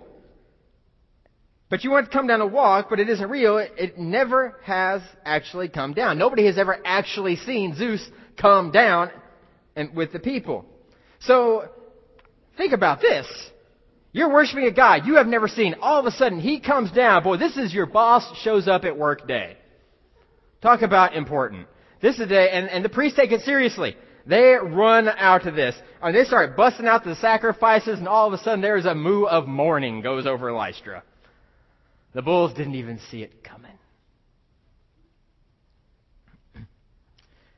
but 1.69 1.83
you 1.83 1.91
want 1.91 2.05
to 2.05 2.11
come 2.11 2.27
down 2.27 2.39
a 2.39 2.47
walk, 2.47 2.87
but 2.89 2.99
it 2.99 3.09
isn't 3.09 3.29
real, 3.29 3.57
it, 3.57 3.71
it 3.77 3.97
never 3.97 4.55
has 4.63 5.01
actually 5.25 5.67
come 5.67 5.93
down. 5.93 6.17
Nobody 6.17 6.45
has 6.45 6.57
ever 6.57 6.77
actually 6.85 7.35
seen 7.35 7.75
Zeus 7.75 8.07
come 8.37 8.71
down 8.71 9.11
and, 9.75 9.93
with 9.93 10.13
the 10.13 10.19
people. 10.19 10.65
So 11.19 11.69
Think 12.57 12.73
about 12.73 12.99
this. 13.01 13.27
You're 14.11 14.33
worshiping 14.33 14.65
a 14.65 14.71
God 14.71 15.05
you 15.05 15.15
have 15.15 15.27
never 15.27 15.47
seen. 15.47 15.75
All 15.81 15.99
of 15.99 16.05
a 16.05 16.11
sudden, 16.11 16.39
He 16.39 16.59
comes 16.59 16.91
down. 16.91 17.23
Boy, 17.23 17.37
this 17.37 17.55
is 17.55 17.73
your 17.73 17.85
boss 17.85 18.23
shows 18.41 18.67
up 18.67 18.83
at 18.83 18.97
work 18.97 19.27
day. 19.27 19.57
Talk 20.61 20.81
about 20.81 21.15
important. 21.15 21.67
This 22.01 22.15
is 22.15 22.21
a 22.21 22.25
day, 22.25 22.49
and, 22.51 22.67
and 22.69 22.83
the 22.83 22.89
priests 22.89 23.17
take 23.17 23.31
it 23.31 23.41
seriously. 23.41 23.95
They 24.25 24.55
run 24.61 25.07
out 25.07 25.43
to 25.43 25.51
this. 25.51 25.75
And 26.01 26.15
they 26.15 26.25
start 26.25 26.57
busting 26.57 26.87
out 26.87 27.03
the 27.03 27.15
sacrifices, 27.15 27.99
and 27.99 28.07
all 28.07 28.27
of 28.27 28.33
a 28.33 28.43
sudden 28.43 28.61
there's 28.61 28.85
a 28.85 28.95
moo 28.95 29.25
of 29.25 29.47
mourning 29.47 30.01
goes 30.01 30.25
over 30.25 30.51
Lystra. 30.51 31.03
The 32.13 32.21
bulls 32.21 32.53
didn't 32.53 32.75
even 32.75 32.99
see 33.11 33.21
it 33.21 33.43
coming. 33.43 33.76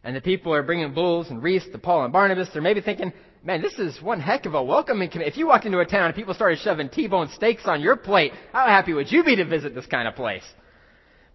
And 0.10 0.16
the 0.16 0.22
people 0.22 0.56
are 0.56 0.64
bringing 0.64 0.92
bulls 0.96 1.30
and 1.30 1.44
wreaths 1.44 1.68
to 1.72 1.78
Paul 1.78 2.04
and 2.04 2.12
Barnabas. 2.12 2.50
They're 2.52 2.64
maybe 2.64 2.82
thinking, 2.82 3.14
man, 3.44 3.62
this 3.62 3.78
is 3.78 4.02
one 4.02 4.20
heck 4.20 4.48
of 4.48 4.56
a 4.56 4.64
welcoming 4.64 5.08
committee. 5.08 5.30
If 5.30 5.38
you 5.38 5.46
walked 5.46 5.68
into 5.68 5.78
a 5.78 5.86
town 5.86 6.08
and 6.08 6.16
people 6.16 6.34
started 6.34 6.58
shoving 6.58 6.90
T-bone 6.90 7.30
steaks 7.36 7.68
on 7.68 7.80
your 7.80 7.96
plate, 7.96 8.32
how 8.52 8.66
happy 8.66 8.92
would 8.92 9.12
you 9.12 9.24
be 9.24 9.36
to 9.36 9.46
visit 9.46 9.76
this 9.76 9.86
kind 9.86 10.08
of 10.08 10.16
place? 10.16 10.42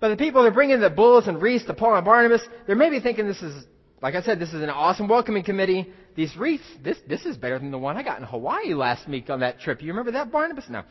But 0.00 0.09
the 0.09 0.16
people 0.16 0.43
that 0.43 0.49
are 0.49 0.50
bringing 0.50 0.81
the 0.81 0.90
bulls 0.90 1.28
and 1.28 1.40
wreaths 1.40 1.64
to 1.66 1.75
Paul 1.75 1.95
and 1.95 2.04
Barnabas, 2.04 2.43
they're 2.66 2.75
maybe 2.75 2.99
thinking 2.99 3.28
this 3.28 3.43
is, 3.43 3.64
like 4.02 4.16
I 4.16 4.23
said, 4.23 4.40
this 4.40 4.52
is 4.52 4.61
an 4.61 4.71
awesome 4.71 5.07
welcoming 5.07 5.45
committee. 5.45 5.93
These 6.16 6.37
wreaths, 6.37 6.64
this, 6.83 6.99
this 7.09 7.25
is 7.26 7.37
better 7.37 7.61
than 7.61 7.71
the 7.71 7.78
one 7.78 7.97
I 7.97 8.02
got 8.02 8.19
in 8.19 8.25
Hawaii 8.25 8.75
last 8.75 9.09
week 9.09 9.31
on 9.31 9.38
that 9.38 9.61
trip. 9.61 9.83
You 9.83 9.90
remember 9.90 10.11
that, 10.11 10.33
Barnabas? 10.33 10.64
No. 10.69 10.83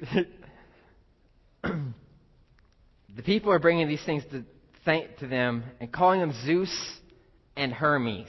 the 1.62 3.22
people 3.22 3.52
are 3.52 3.60
bringing 3.60 3.86
these 3.86 4.02
things 4.04 4.24
to 4.32 4.42
to 5.18 5.26
them 5.26 5.64
and 5.80 5.92
calling 5.92 6.20
them 6.20 6.32
Zeus 6.44 6.74
and 7.56 7.72
Hermes. 7.72 8.28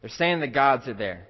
They're 0.00 0.10
saying 0.10 0.40
the 0.40 0.48
gods 0.48 0.86
are 0.88 0.94
there. 0.94 1.26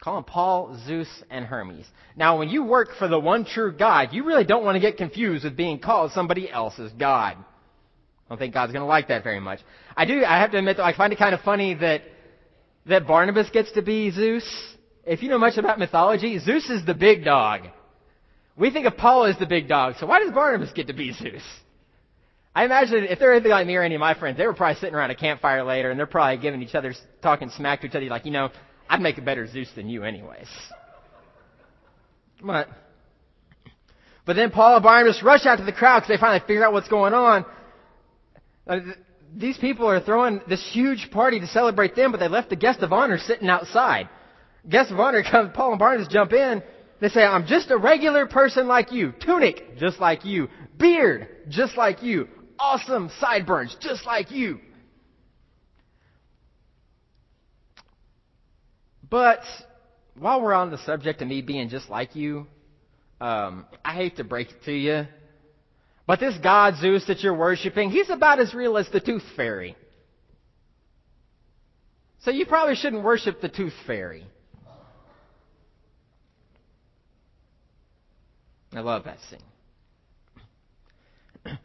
Call 0.00 0.14
them 0.14 0.24
Paul, 0.24 0.78
Zeus, 0.86 1.08
and 1.30 1.44
Hermes. 1.44 1.86
Now, 2.16 2.38
when 2.38 2.48
you 2.48 2.64
work 2.64 2.88
for 2.98 3.06
the 3.06 3.20
one 3.20 3.44
true 3.44 3.72
God, 3.72 4.08
you 4.12 4.24
really 4.24 4.44
don't 4.44 4.64
want 4.64 4.76
to 4.76 4.80
get 4.80 4.96
confused 4.96 5.44
with 5.44 5.56
being 5.56 5.78
called 5.78 6.12
somebody 6.12 6.50
else's 6.50 6.90
God. 6.98 7.36
I 7.36 8.28
don't 8.30 8.38
think 8.38 8.54
God's 8.54 8.72
going 8.72 8.82
to 8.82 8.88
like 8.88 9.08
that 9.08 9.22
very 9.22 9.40
much. 9.40 9.60
I 9.96 10.06
do. 10.06 10.24
I 10.24 10.40
have 10.40 10.52
to 10.52 10.58
admit, 10.58 10.78
though, 10.78 10.84
I 10.84 10.96
find 10.96 11.12
it 11.12 11.18
kind 11.18 11.34
of 11.34 11.42
funny 11.42 11.74
that 11.74 12.02
that 12.86 13.06
Barnabas 13.06 13.50
gets 13.50 13.70
to 13.72 13.82
be 13.82 14.10
Zeus. 14.10 14.48
If 15.04 15.22
you 15.22 15.28
know 15.28 15.38
much 15.38 15.58
about 15.58 15.78
mythology, 15.78 16.38
Zeus 16.38 16.70
is 16.70 16.86
the 16.86 16.94
big 16.94 17.24
dog. 17.24 17.62
We 18.60 18.70
think 18.70 18.84
of 18.86 18.98
Paul 18.98 19.24
as 19.24 19.38
the 19.38 19.46
big 19.46 19.68
dog, 19.68 19.94
so 19.98 20.06
why 20.06 20.20
does 20.20 20.32
Barnabas 20.32 20.70
get 20.72 20.88
to 20.88 20.92
be 20.92 21.12
Zeus? 21.18 21.42
I 22.54 22.64
imagine 22.64 23.04
if 23.04 23.18
they're 23.18 23.32
anything 23.32 23.52
like 23.52 23.66
me 23.66 23.74
or 23.76 23.82
any 23.82 23.94
of 23.94 24.00
my 24.00 24.12
friends, 24.12 24.36
they 24.36 24.46
were 24.46 24.52
probably 24.52 24.78
sitting 24.78 24.94
around 24.94 25.10
a 25.10 25.14
campfire 25.14 25.64
later 25.64 25.90
and 25.90 25.98
they're 25.98 26.06
probably 26.06 26.36
giving 26.36 26.60
each 26.60 26.74
other, 26.74 26.92
talking 27.22 27.48
smack 27.56 27.80
to 27.80 27.86
each 27.86 27.94
other, 27.94 28.04
like, 28.06 28.26
you 28.26 28.32
know, 28.32 28.50
I'd 28.88 29.00
make 29.00 29.16
a 29.18 29.22
better 29.22 29.46
Zeus 29.46 29.70
than 29.74 29.88
you 29.88 30.02
anyways. 30.04 30.48
But, 32.42 32.68
but 34.26 34.36
then 34.36 34.50
Paul 34.50 34.74
and 34.74 34.82
Barnabas 34.82 35.22
rush 35.22 35.46
out 35.46 35.56
to 35.56 35.64
the 35.64 35.72
crowd 35.72 36.00
because 36.00 36.08
they 36.08 36.20
finally 36.20 36.44
figure 36.46 36.66
out 36.66 36.72
what's 36.72 36.88
going 36.88 37.14
on. 37.14 37.46
Uh, 38.66 38.80
these 39.34 39.56
people 39.56 39.88
are 39.88 40.00
throwing 40.00 40.40
this 40.48 40.68
huge 40.72 41.08
party 41.12 41.40
to 41.40 41.46
celebrate 41.46 41.94
them, 41.94 42.10
but 42.10 42.18
they 42.18 42.28
left 42.28 42.50
the 42.50 42.56
guest 42.56 42.80
of 42.80 42.92
honor 42.92 43.16
sitting 43.18 43.48
outside. 43.48 44.08
Guest 44.68 44.90
of 44.90 45.00
honor 45.00 45.22
comes, 45.30 45.50
Paul 45.54 45.70
and 45.70 45.78
Barnabas 45.78 46.08
jump 46.08 46.32
in. 46.32 46.62
They 47.00 47.08
say, 47.08 47.22
I'm 47.22 47.46
just 47.46 47.70
a 47.70 47.78
regular 47.78 48.26
person 48.26 48.68
like 48.68 48.92
you. 48.92 49.12
Tunic, 49.24 49.78
just 49.78 49.98
like 50.00 50.24
you. 50.24 50.48
Beard, 50.78 51.28
just 51.48 51.76
like 51.76 52.02
you. 52.02 52.28
Awesome 52.58 53.10
sideburns, 53.18 53.74
just 53.80 54.04
like 54.04 54.30
you. 54.30 54.60
But 59.08 59.40
while 60.14 60.42
we're 60.42 60.52
on 60.52 60.70
the 60.70 60.78
subject 60.78 61.22
of 61.22 61.28
me 61.28 61.40
being 61.40 61.70
just 61.70 61.88
like 61.88 62.14
you, 62.14 62.46
um, 63.20 63.66
I 63.84 63.94
hate 63.94 64.16
to 64.16 64.24
break 64.24 64.50
it 64.50 64.64
to 64.64 64.72
you, 64.72 65.06
but 66.06 66.20
this 66.20 66.36
God 66.42 66.76
Zeus 66.76 67.06
that 67.06 67.20
you're 67.22 67.36
worshiping, 67.36 67.90
he's 67.90 68.10
about 68.10 68.40
as 68.40 68.54
real 68.54 68.76
as 68.76 68.88
the 68.90 69.00
tooth 69.00 69.22
fairy. 69.36 69.76
So 72.20 72.30
you 72.30 72.46
probably 72.46 72.76
shouldn't 72.76 73.02
worship 73.02 73.40
the 73.40 73.48
tooth 73.48 73.72
fairy. 73.86 74.26
I 78.72 78.80
love 78.80 79.04
that 79.04 79.18
scene. 79.28 79.38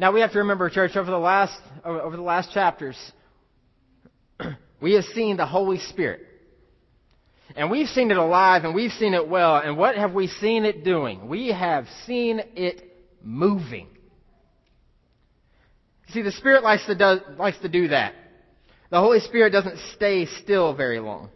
Now 0.00 0.12
we 0.12 0.20
have 0.20 0.30
to 0.30 0.38
remember, 0.38 0.70
church, 0.70 0.94
over 0.94 1.10
the 1.10 1.18
last 1.18 1.60
over 1.84 2.14
the 2.14 2.22
last 2.22 2.52
chapters, 2.52 2.96
we 4.80 4.92
have 4.92 5.02
seen 5.06 5.36
the 5.36 5.46
Holy 5.46 5.78
Spirit. 5.78 6.20
And 7.56 7.70
we've 7.70 7.88
seen 7.88 8.10
it 8.10 8.16
alive 8.16 8.64
and 8.64 8.74
we've 8.74 8.92
seen 8.92 9.14
it 9.14 9.28
well. 9.28 9.56
And 9.56 9.76
what 9.76 9.96
have 9.96 10.12
we 10.12 10.28
seen 10.28 10.64
it 10.64 10.84
doing? 10.84 11.28
We 11.28 11.48
have 11.48 11.86
seen 12.06 12.40
it 12.54 12.82
moving. 13.22 13.88
See, 16.10 16.22
the 16.22 16.32
Spirit 16.32 16.62
likes 16.62 16.86
to, 16.86 16.94
do, 16.94 17.20
likes 17.36 17.58
to 17.58 17.68
do 17.68 17.88
that. 17.88 18.14
The 18.90 19.00
Holy 19.00 19.20
Spirit 19.20 19.50
doesn't 19.50 19.78
stay 19.94 20.26
still 20.42 20.74
very 20.74 21.00
long. 21.00 21.30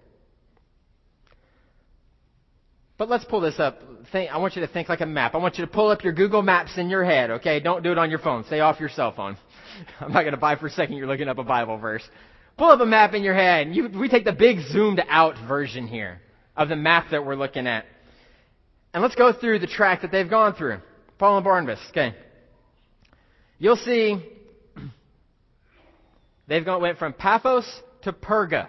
But 2.99 3.09
let's 3.09 3.25
pull 3.25 3.41
this 3.41 3.59
up. 3.59 3.81
Think, 4.13 4.31
I 4.31 4.39
want 4.39 4.57
you 4.57 4.63
to 4.63 4.69
think 4.69 4.89
like 4.89 5.01
a 5.01 5.07
map. 5.07 5.35
I 5.35 5.39
want 5.39 5.59
you 5.59 5.65
to 5.65 5.71
pull 5.71 5.89
up 5.89 6.05
your 6.05 6.13
Google 6.13 6.43
Maps 6.43 6.77
in 6.77 6.91
your 6.91 7.05
head, 7.05 7.31
okay? 7.31 7.61
Don't 7.61 7.83
do 7.83 7.93
it 7.93 7.99
on 7.99 8.11
your 8.11 8.19
phone. 8.19 8.45
Stay 8.45 8.61
off 8.61 8.81
your 8.81 8.91
cell 8.91 9.13
phone. 9.15 9.37
I'm 10.01 10.13
not 10.13 10.23
going 10.23 10.35
to 10.35 10.41
buy 10.41 10.57
for 10.57 10.67
a 10.67 10.71
second 10.71 10.97
you're 10.97 11.07
looking 11.07 11.29
up 11.29 11.39
a 11.39 11.45
Bible 11.45 11.79
verse. 11.79 12.03
Pull 12.59 12.71
up 12.71 12.81
a 12.81 12.87
map 12.87 13.15
in 13.15 13.23
your 13.23 13.35
head. 13.35 13.75
You, 13.75 13.89
we 13.89 14.09
take 14.09 14.25
the 14.25 14.33
big 14.33 14.59
zoomed 14.71 15.03
out 15.09 15.37
version 15.49 15.87
here 15.87 16.21
of 16.57 16.69
the 16.69 16.77
map 16.77 17.07
that 17.11 17.25
we're 17.25 17.35
looking 17.35 17.67
at. 17.67 17.87
And 18.93 19.03
let's 19.03 19.15
go 19.15 19.33
through 19.33 19.61
the 19.61 19.67
track 19.67 20.03
that 20.03 20.13
they've 20.13 20.29
gone 20.29 20.55
through. 20.55 20.81
Paul 21.19 21.39
and 21.39 21.45
Barnabas, 21.45 21.79
okay. 21.91 22.15
You'll 23.59 23.77
see 23.77 24.23
they've 26.47 26.65
gone, 26.65 26.83
went 26.83 26.99
from 26.99 27.15
Paphos 27.15 27.65
to 28.03 28.13
Perga. 28.13 28.69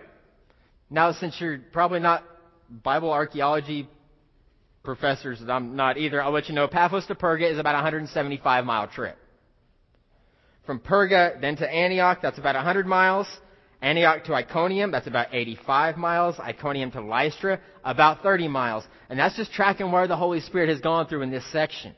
Now, 0.89 1.11
since 1.11 1.35
you're 1.41 1.59
probably 1.73 1.99
not 1.99 2.23
Bible 2.69 3.11
archaeology 3.11 3.89
professors, 4.83 5.39
that 5.39 5.49
I'm 5.49 5.75
not 5.75 5.97
either, 5.97 6.21
I'll 6.21 6.31
let 6.31 6.49
you 6.49 6.55
know 6.55 6.67
Paphos 6.67 7.05
to 7.07 7.15
Perga 7.15 7.49
is 7.51 7.57
about 7.57 7.75
a 7.75 7.77
175 7.77 8.65
mile 8.65 8.87
trip. 8.87 9.17
From 10.65 10.79
Perga, 10.79 11.39
then 11.41 11.55
to 11.57 11.69
Antioch, 11.69 12.19
that's 12.21 12.37
about 12.37 12.55
100 12.55 12.85
miles. 12.85 13.27
Antioch 13.81 14.23
to 14.25 14.33
Iconium, 14.33 14.91
that's 14.91 15.07
about 15.07 15.27
85 15.33 15.97
miles. 15.97 16.39
Iconium 16.39 16.91
to 16.91 17.01
Lystra, 17.01 17.59
about 17.83 18.23
30 18.23 18.47
miles. 18.47 18.85
And 19.09 19.19
that's 19.19 19.35
just 19.35 19.51
tracking 19.51 19.91
where 19.91 20.07
the 20.07 20.15
Holy 20.15 20.39
Spirit 20.39 20.69
has 20.69 20.79
gone 20.79 21.07
through 21.07 21.21
in 21.21 21.31
this 21.31 21.45
section. 21.51 21.93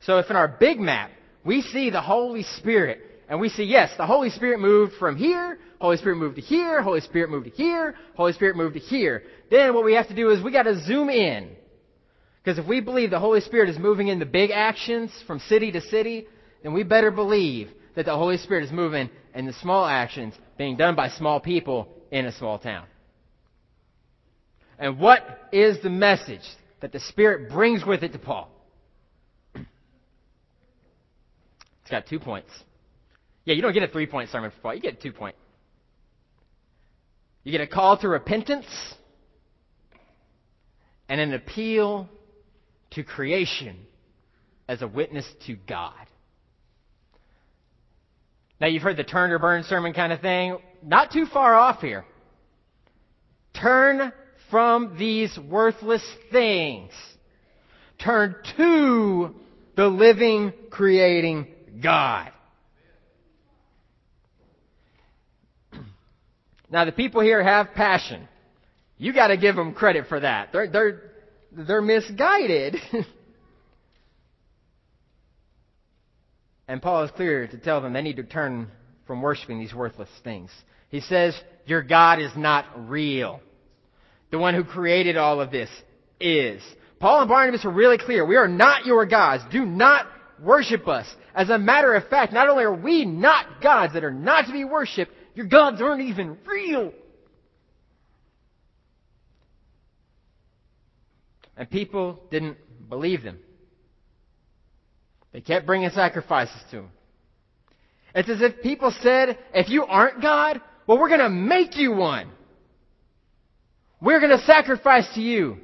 So 0.00 0.18
if 0.18 0.28
in 0.28 0.36
our 0.36 0.48
big 0.48 0.78
map, 0.78 1.10
we 1.44 1.62
see 1.62 1.90
the 1.90 2.02
Holy 2.02 2.42
Spirit, 2.42 3.00
and 3.28 3.40
we 3.40 3.48
see, 3.48 3.64
yes, 3.64 3.90
the 3.96 4.06
Holy 4.06 4.30
Spirit 4.30 4.60
moved 4.60 4.92
from 4.98 5.16
here, 5.16 5.58
Holy 5.80 5.96
Spirit 5.96 6.16
moved 6.16 6.36
to 6.36 6.42
here, 6.42 6.82
Holy 6.82 7.00
Spirit 7.00 7.30
moved 7.30 7.46
to 7.46 7.50
here, 7.50 7.94
Holy 8.14 8.32
Spirit 8.32 8.56
moved 8.56 8.74
to 8.74 8.80
here. 8.80 9.22
Then 9.50 9.74
what 9.74 9.84
we 9.84 9.94
have 9.94 10.08
to 10.08 10.14
do 10.14 10.30
is 10.30 10.42
we 10.42 10.52
gotta 10.52 10.78
zoom 10.80 11.08
in. 11.08 11.56
Because 12.42 12.58
if 12.58 12.66
we 12.66 12.80
believe 12.80 13.10
the 13.10 13.20
Holy 13.20 13.40
Spirit 13.40 13.68
is 13.68 13.78
moving 13.78 14.08
in 14.08 14.18
the 14.18 14.26
big 14.26 14.50
actions 14.50 15.12
from 15.26 15.38
city 15.40 15.70
to 15.72 15.80
city, 15.80 16.26
then 16.62 16.72
we 16.72 16.82
better 16.82 17.10
believe 17.10 17.70
that 17.94 18.06
the 18.06 18.16
Holy 18.16 18.36
Spirit 18.36 18.64
is 18.64 18.72
moving 18.72 19.10
in 19.34 19.46
the 19.46 19.52
small 19.54 19.84
actions 19.86 20.34
being 20.58 20.76
done 20.76 20.96
by 20.96 21.08
small 21.08 21.40
people 21.40 21.88
in 22.10 22.26
a 22.26 22.32
small 22.32 22.58
town. 22.58 22.86
And 24.78 24.98
what 24.98 25.48
is 25.52 25.80
the 25.82 25.90
message 25.90 26.42
that 26.80 26.90
the 26.92 27.00
Spirit 27.00 27.50
brings 27.50 27.84
with 27.86 28.02
it 28.02 28.12
to 28.12 28.18
Paul? 28.18 28.50
it's 29.54 29.66
got 31.90 32.06
two 32.06 32.18
points. 32.18 32.50
Yeah, 33.44 33.54
you 33.54 33.62
don't 33.62 33.72
get 33.72 33.84
a 33.84 33.88
three 33.88 34.06
point 34.06 34.30
sermon 34.30 34.50
for 34.50 34.56
Paul, 34.60 34.74
you 34.74 34.80
get 34.80 34.94
a 34.94 35.00
two 35.00 35.12
point. 35.12 35.36
You 37.44 37.52
get 37.52 37.60
a 37.60 37.66
call 37.66 37.98
to 37.98 38.08
repentance 38.08 38.66
and 41.08 41.20
an 41.20 41.34
appeal 41.34 42.08
to 42.92 43.02
creation 43.02 43.76
as 44.68 44.82
a 44.82 44.88
witness 44.88 45.26
to 45.46 45.56
God. 45.68 45.94
Now 48.60 48.68
you've 48.68 48.82
heard 48.82 48.96
the 48.96 49.04
turn 49.04 49.30
or 49.32 49.38
burn 49.38 49.64
sermon 49.64 49.92
kind 49.92 50.12
of 50.12 50.20
thing. 50.20 50.56
Not 50.84 51.12
too 51.12 51.26
far 51.26 51.54
off 51.54 51.80
here. 51.80 52.04
Turn 53.60 54.12
from 54.50 54.96
these 54.98 55.36
worthless 55.50 56.04
things. 56.30 56.92
Turn 57.98 58.36
to 58.56 59.34
the 59.76 59.88
living, 59.88 60.52
creating 60.70 61.48
God. 61.82 62.30
Now 66.70 66.84
the 66.84 66.92
people 66.92 67.20
here 67.20 67.42
have 67.42 67.72
passion. 67.74 68.28
You 68.96 69.12
gotta 69.12 69.36
give 69.36 69.56
them 69.56 69.74
credit 69.74 70.06
for 70.08 70.20
that. 70.20 70.52
They're, 70.52 70.68
they're, 70.68 71.02
they're 71.56 71.82
misguided. 71.82 72.76
And 76.72 76.80
Paul 76.80 77.04
is 77.04 77.10
clear 77.10 77.46
to 77.46 77.58
tell 77.58 77.82
them 77.82 77.92
they 77.92 78.00
need 78.00 78.16
to 78.16 78.22
turn 78.22 78.68
from 79.06 79.20
worshiping 79.20 79.58
these 79.58 79.74
worthless 79.74 80.08
things. 80.24 80.50
He 80.88 81.00
says, 81.00 81.38
Your 81.66 81.82
God 81.82 82.18
is 82.18 82.30
not 82.34 82.88
real. 82.88 83.40
The 84.30 84.38
one 84.38 84.54
who 84.54 84.64
created 84.64 85.18
all 85.18 85.42
of 85.42 85.50
this 85.50 85.68
is. 86.18 86.62
Paul 86.98 87.20
and 87.20 87.28
Barnabas 87.28 87.66
are 87.66 87.70
really 87.70 87.98
clear. 87.98 88.24
We 88.24 88.36
are 88.36 88.48
not 88.48 88.86
your 88.86 89.04
gods. 89.04 89.42
Do 89.52 89.66
not 89.66 90.06
worship 90.40 90.88
us. 90.88 91.06
As 91.34 91.50
a 91.50 91.58
matter 91.58 91.94
of 91.94 92.08
fact, 92.08 92.32
not 92.32 92.48
only 92.48 92.64
are 92.64 92.74
we 92.74 93.04
not 93.04 93.60
gods 93.60 93.92
that 93.92 94.04
are 94.04 94.10
not 94.10 94.46
to 94.46 94.52
be 94.52 94.64
worshiped, 94.64 95.12
your 95.34 95.46
gods 95.46 95.82
aren't 95.82 96.02
even 96.02 96.38
real. 96.46 96.92
And 101.56 101.68
people 101.70 102.20
didn't 102.30 102.56
believe 102.88 103.22
them. 103.22 103.38
They 105.32 105.40
kept 105.40 105.66
bringing 105.66 105.90
sacrifices 105.90 106.60
to 106.70 106.78
him. 106.78 106.90
It's 108.14 108.28
as 108.28 108.42
if 108.42 108.62
people 108.62 108.92
said, 109.02 109.38
if 109.54 109.68
you 109.70 109.84
aren't 109.84 110.20
God, 110.20 110.60
well, 110.86 110.98
we're 110.98 111.08
going 111.08 111.20
to 111.20 111.30
make 111.30 111.76
you 111.76 111.92
one. 111.92 112.30
We're 114.00 114.20
going 114.20 114.36
to 114.36 114.44
sacrifice 114.44 115.06
to 115.14 115.20
you. 115.20 115.58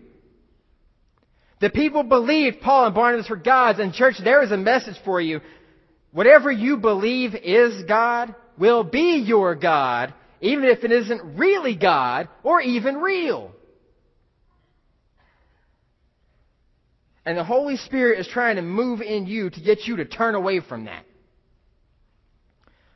The 1.61 1.71
people 1.71 2.05
believed 2.05 2.61
Paul 2.61 2.87
and 2.87 2.95
Barnabas 2.95 3.29
were 3.29 3.37
gods, 3.37 3.81
and 3.81 3.93
church, 3.93 4.15
there 4.23 4.43
is 4.43 4.53
a 4.53 4.57
message 4.57 4.97
for 5.05 5.21
you. 5.21 5.41
Whatever 6.13 6.51
you 6.51 6.77
believe 6.77 7.35
is 7.35 7.83
God 7.87 8.35
will 8.57 8.85
be 8.85 9.25
your 9.27 9.55
God, 9.55 10.15
even 10.41 10.65
if 10.65 10.85
it 10.85 10.93
isn't 10.93 11.37
really 11.37 11.77
God 11.77 12.29
or 12.45 12.61
even 12.61 12.97
real. 12.97 13.53
And 17.29 17.37
the 17.37 17.45
Holy 17.45 17.77
Spirit 17.77 18.21
is 18.21 18.27
trying 18.27 18.57
to 18.57 18.63
move 18.63 19.03
in 19.03 19.27
you 19.27 19.51
to 19.51 19.61
get 19.61 19.81
you 19.87 19.97
to 19.97 20.07
turn 20.07 20.35
away 20.35 20.61
from 20.61 20.87
that. 20.87 21.05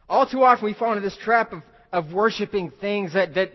All 0.08 0.26
too 0.26 0.42
often 0.42 0.64
we 0.64 0.72
fall 0.72 0.92
into 0.92 1.02
this 1.02 1.18
trap 1.18 1.52
of, 1.52 1.62
of 1.92 2.14
worshiping 2.14 2.72
things 2.80 3.12
that, 3.12 3.34
that 3.34 3.50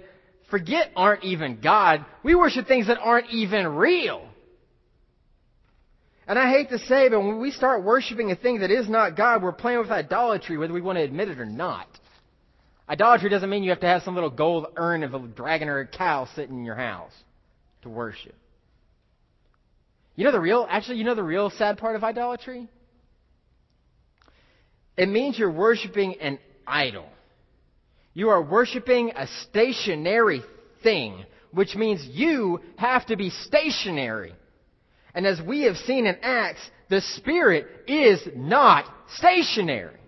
forget 0.52 0.92
aren't 0.96 1.24
even 1.24 1.62
God. 1.62 2.06
We 2.22 2.36
worship 2.36 2.68
things 2.68 2.86
that 2.90 3.00
aren't 3.00 3.32
even 3.32 3.66
real. 3.66 4.30
And 6.28 6.38
I 6.38 6.52
hate 6.52 6.70
to 6.70 6.78
say, 6.78 7.10
but 7.10 7.22
when 7.22 7.40
we 7.40 7.50
start 7.50 7.84
worshiping 7.84 8.30
a 8.30 8.36
thing 8.36 8.60
that 8.60 8.70
is 8.70 8.88
not 8.88 9.18
God, 9.18 9.42
we're 9.42 9.54
playing 9.54 9.80
with 9.80 9.90
idolatry, 9.90 10.60
whether 10.60 10.74
we 10.74 10.82
want 10.82 11.00
to 11.00 11.04
admit 11.04 11.30
it 11.30 11.40
or 11.40 11.46
not. 11.48 11.88
Idolatry 12.88 13.32
doesn't 13.32 13.50
mean 13.50 13.64
you 13.64 13.72
have 13.72 13.80
to 13.80 13.88
have 13.88 14.04
some 14.04 14.14
little 14.14 14.30
gold 14.30 14.68
urn 14.76 15.02
of 15.02 15.16
a 15.16 15.20
dragon 15.22 15.70
or 15.70 15.80
a 15.80 15.88
cow 15.88 16.28
sitting 16.36 16.60
in 16.60 16.66
your 16.66 16.76
house 16.76 17.14
to 17.82 17.90
worship. 17.90 18.36
You 20.18 20.26
know 20.26 20.32
the 20.32 20.42
real, 20.42 20.66
actually, 20.68 20.98
you 20.98 21.04
know 21.04 21.16
the 21.16 21.24
real 21.24 21.52
sad 21.52 21.78
part 21.78 21.96
of 21.96 22.04
idolatry? 22.04 22.68
It 24.98 25.08
means 25.08 25.38
you're 25.38 25.52
worshiping 25.52 26.16
an 26.20 26.40
idol. 26.66 27.06
You 28.16 28.30
are 28.30 28.42
worshiping 28.42 29.12
a 29.16 29.28
stationary 29.28 30.42
thing, 30.82 31.24
which 31.52 31.76
means 31.76 32.04
you 32.04 32.62
have 32.78 33.06
to 33.06 33.16
be 33.16 33.30
stationary. 33.30 34.34
And 35.14 35.28
as 35.28 35.40
we 35.40 35.62
have 35.64 35.78
seen 35.78 36.08
in 36.08 36.18
Acts, 36.24 36.68
the 36.90 37.02
Spirit 37.02 37.68
is 37.88 38.20
not 38.36 38.86
stationary. 39.18 40.00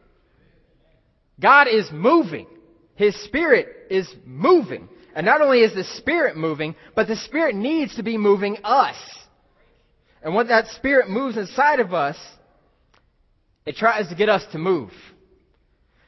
God 1.39 1.68
is 1.68 1.88
moving. 1.92 2.48
His 2.96 3.16
Spirit 3.25 3.68
is 3.92 4.12
moving. 4.25 4.89
And 5.16 5.24
not 5.24 5.42
only 5.42 5.62
is 5.62 5.75
the 5.75 5.84
Spirit 5.84 6.36
moving, 6.36 6.75
but 6.96 7.08
the 7.08 7.16
Spirit 7.16 7.54
needs 7.54 7.96
to 7.98 8.04
be 8.04 8.18
moving 8.18 8.58
us. 8.63 8.98
And 10.24 10.36
when 10.36 10.48
that 10.48 10.68
Spirit 10.68 11.10
moves 11.10 11.38
inside 11.38 11.80
of 11.80 11.94
us, 11.94 12.18
it 13.66 13.76
tries 13.76 14.08
to 14.10 14.16
get 14.16 14.30
us 14.30 14.44
to 14.52 14.58
move. 14.58 14.92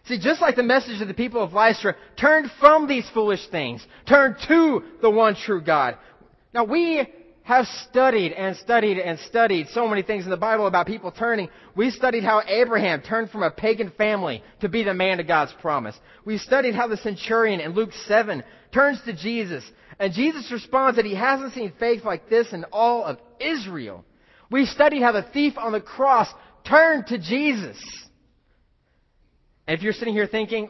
See, 0.05 0.19
just 0.19 0.41
like 0.41 0.55
the 0.55 0.63
message 0.63 1.01
of 1.01 1.07
the 1.07 1.13
people 1.13 1.43
of 1.43 1.53
Lystra, 1.53 1.95
turn 2.19 2.49
from 2.59 2.87
these 2.87 3.07
foolish 3.13 3.47
things. 3.49 3.85
Turn 4.07 4.35
to 4.47 4.83
the 5.01 5.09
one 5.09 5.35
true 5.35 5.61
God. 5.61 5.97
Now 6.53 6.65
we 6.65 7.07
have 7.43 7.65
studied 7.89 8.33
and 8.33 8.55
studied 8.57 8.99
and 8.99 9.19
studied 9.19 9.67
so 9.69 9.87
many 9.87 10.01
things 10.01 10.25
in 10.25 10.29
the 10.29 10.37
Bible 10.37 10.67
about 10.67 10.87
people 10.87 11.11
turning. 11.11 11.49
We 11.75 11.91
studied 11.91 12.23
how 12.23 12.41
Abraham 12.47 13.01
turned 13.01 13.29
from 13.29 13.43
a 13.43 13.51
pagan 13.51 13.91
family 13.97 14.43
to 14.61 14.69
be 14.69 14.83
the 14.83 14.93
man 14.93 15.19
of 15.19 15.27
God's 15.27 15.53
promise. 15.61 15.95
We 16.25 16.37
studied 16.37 16.75
how 16.75 16.87
the 16.87 16.97
centurion 16.97 17.59
in 17.59 17.73
Luke 17.73 17.93
7 18.07 18.43
turns 18.73 19.01
to 19.03 19.13
Jesus. 19.13 19.63
And 20.01 20.13
Jesus 20.13 20.51
responds 20.51 20.97
that 20.97 21.05
he 21.05 21.15
hasn't 21.15 21.53
seen 21.53 21.71
faith 21.79 22.03
like 22.03 22.27
this 22.27 22.51
in 22.51 22.65
all 22.71 23.05
of 23.05 23.19
Israel. 23.39 24.03
We 24.49 24.65
studied 24.65 25.01
how 25.01 25.11
the 25.11 25.21
thief 25.21 25.53
on 25.57 25.71
the 25.71 25.79
cross 25.79 26.27
turned 26.67 27.07
to 27.07 27.17
Jesus. 27.17 27.77
And 29.67 29.77
if 29.77 29.83
you're 29.83 29.93
sitting 29.93 30.13
here 30.13 30.27
thinking, 30.27 30.69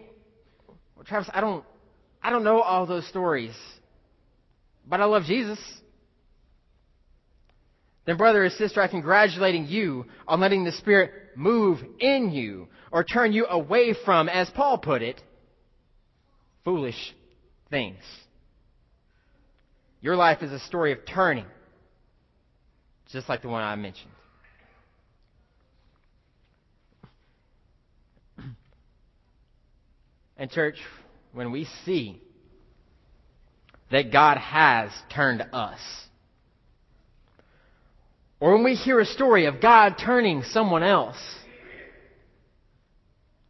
well, 0.96 1.06
Travis, 1.06 1.30
I 1.34 1.42
don't, 1.42 1.64
I 2.22 2.30
don't 2.30 2.44
know 2.44 2.62
all 2.62 2.86
those 2.86 3.08
stories, 3.08 3.56
but 4.86 5.00
I 5.00 5.06
love 5.06 5.24
Jesus 5.24 5.60
then, 8.06 8.18
brother 8.18 8.46
or 8.46 8.50
sister, 8.50 8.82
I'm 8.82 8.90
congratulating 8.90 9.68
you 9.68 10.06
on 10.28 10.40
letting 10.40 10.64
the 10.64 10.72
Spirit 10.72 11.12
move 11.36 11.80
in 12.00 12.32
you 12.32 12.68
or 12.92 13.04
turn 13.04 13.32
you 13.32 13.46
away 13.46 13.94
from, 14.06 14.28
as 14.28 14.50
Paul 14.50 14.80
put 14.80 15.02
it, 15.04 15.22
foolish 16.64 17.16
things. 17.70 18.00
Your 20.02 20.16
life 20.16 20.42
is 20.42 20.52
a 20.52 20.60
story 20.60 20.92
of 20.94 21.06
turning, 21.06 21.46
just 23.12 23.30
like 23.30 23.44
the 23.44 23.50
one 23.50 23.62
I 23.62 23.76
mentioned. 23.76 24.12
And, 30.38 30.50
church, 30.50 30.78
when 31.34 31.52
we 31.52 31.68
see 31.86 32.20
that 33.92 34.12
God 34.12 34.38
has 34.38 34.90
turned 35.14 35.44
us, 35.54 35.80
or 38.40 38.54
when 38.56 38.64
we 38.64 38.74
hear 38.74 39.00
a 39.00 39.06
story 39.06 39.46
of 39.46 39.62
God 39.62 39.98
turning 40.04 40.42
someone 40.42 40.82
else, 40.82 41.22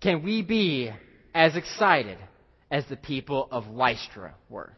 can 0.01 0.21
we 0.21 0.41
be 0.41 0.91
as 1.33 1.55
excited 1.55 2.17
as 2.69 2.85
the 2.87 2.97
people 2.97 3.47
of 3.51 3.67
Lystra 3.67 4.35
were? 4.49 4.73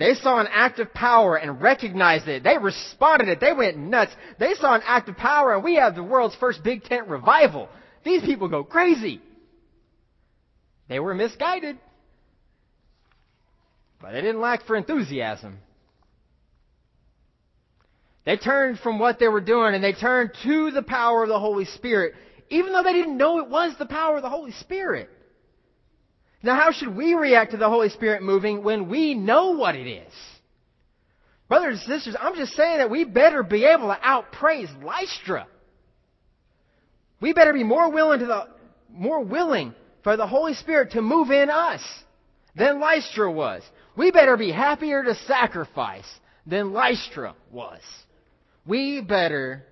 They 0.00 0.14
saw 0.14 0.40
an 0.40 0.48
act 0.50 0.78
of 0.78 0.94
power 0.94 1.36
and 1.36 1.60
recognized 1.60 2.26
it. 2.26 2.42
They 2.42 2.56
responded 2.56 3.28
it. 3.28 3.38
They 3.38 3.52
went 3.52 3.76
nuts. 3.76 4.12
They 4.38 4.54
saw 4.54 4.74
an 4.74 4.80
act 4.86 5.10
of 5.10 5.16
power 5.18 5.54
and 5.54 5.62
we 5.62 5.74
have 5.74 5.94
the 5.94 6.02
world's 6.02 6.34
first 6.36 6.64
big 6.64 6.84
tent 6.84 7.08
revival. 7.08 7.68
These 8.02 8.22
people 8.22 8.48
go 8.48 8.64
crazy. 8.64 9.20
They 10.88 11.00
were 11.00 11.12
misguided. 11.12 11.78
But 14.00 14.12
they 14.12 14.22
didn't 14.22 14.40
lack 14.40 14.64
for 14.66 14.74
enthusiasm. 14.74 15.58
They 18.24 18.38
turned 18.38 18.78
from 18.78 18.98
what 18.98 19.18
they 19.18 19.28
were 19.28 19.42
doing 19.42 19.74
and 19.74 19.84
they 19.84 19.92
turned 19.92 20.30
to 20.44 20.70
the 20.70 20.82
power 20.82 21.24
of 21.24 21.28
the 21.28 21.38
Holy 21.38 21.66
Spirit, 21.66 22.14
even 22.48 22.72
though 22.72 22.82
they 22.82 22.94
didn't 22.94 23.18
know 23.18 23.38
it 23.40 23.50
was 23.50 23.74
the 23.78 23.84
power 23.84 24.16
of 24.16 24.22
the 24.22 24.30
Holy 24.30 24.52
Spirit. 24.52 25.10
Now, 26.42 26.56
how 26.56 26.72
should 26.72 26.96
we 26.96 27.14
react 27.14 27.50
to 27.50 27.58
the 27.58 27.68
Holy 27.68 27.90
Spirit 27.90 28.22
moving 28.22 28.62
when 28.62 28.88
we 28.88 29.14
know 29.14 29.50
what 29.52 29.76
it 29.76 29.86
is? 29.86 30.12
Brothers 31.48 31.82
and 31.84 31.94
sisters, 31.94 32.16
I'm 32.18 32.36
just 32.36 32.54
saying 32.54 32.78
that 32.78 32.90
we 32.90 33.04
better 33.04 33.42
be 33.42 33.64
able 33.64 33.88
to 33.88 33.98
outpraise 34.02 34.70
Lystra. 34.82 35.46
We 37.20 37.32
better 37.32 37.52
be 37.52 37.64
more 37.64 37.90
willing 37.90 38.20
to 38.20 38.26
the, 38.26 38.48
more 38.90 39.22
willing 39.22 39.74
for 40.02 40.16
the 40.16 40.26
Holy 40.26 40.54
Spirit 40.54 40.92
to 40.92 41.02
move 41.02 41.30
in 41.30 41.50
us 41.50 41.82
than 42.54 42.80
Lystra 42.80 43.30
was. 43.30 43.62
We 43.96 44.10
better 44.10 44.36
be 44.36 44.50
happier 44.50 45.02
to 45.02 45.14
sacrifice 45.26 46.08
than 46.46 46.72
Lystra 46.72 47.34
was. 47.50 47.80
We 48.64 49.00
better 49.00 49.66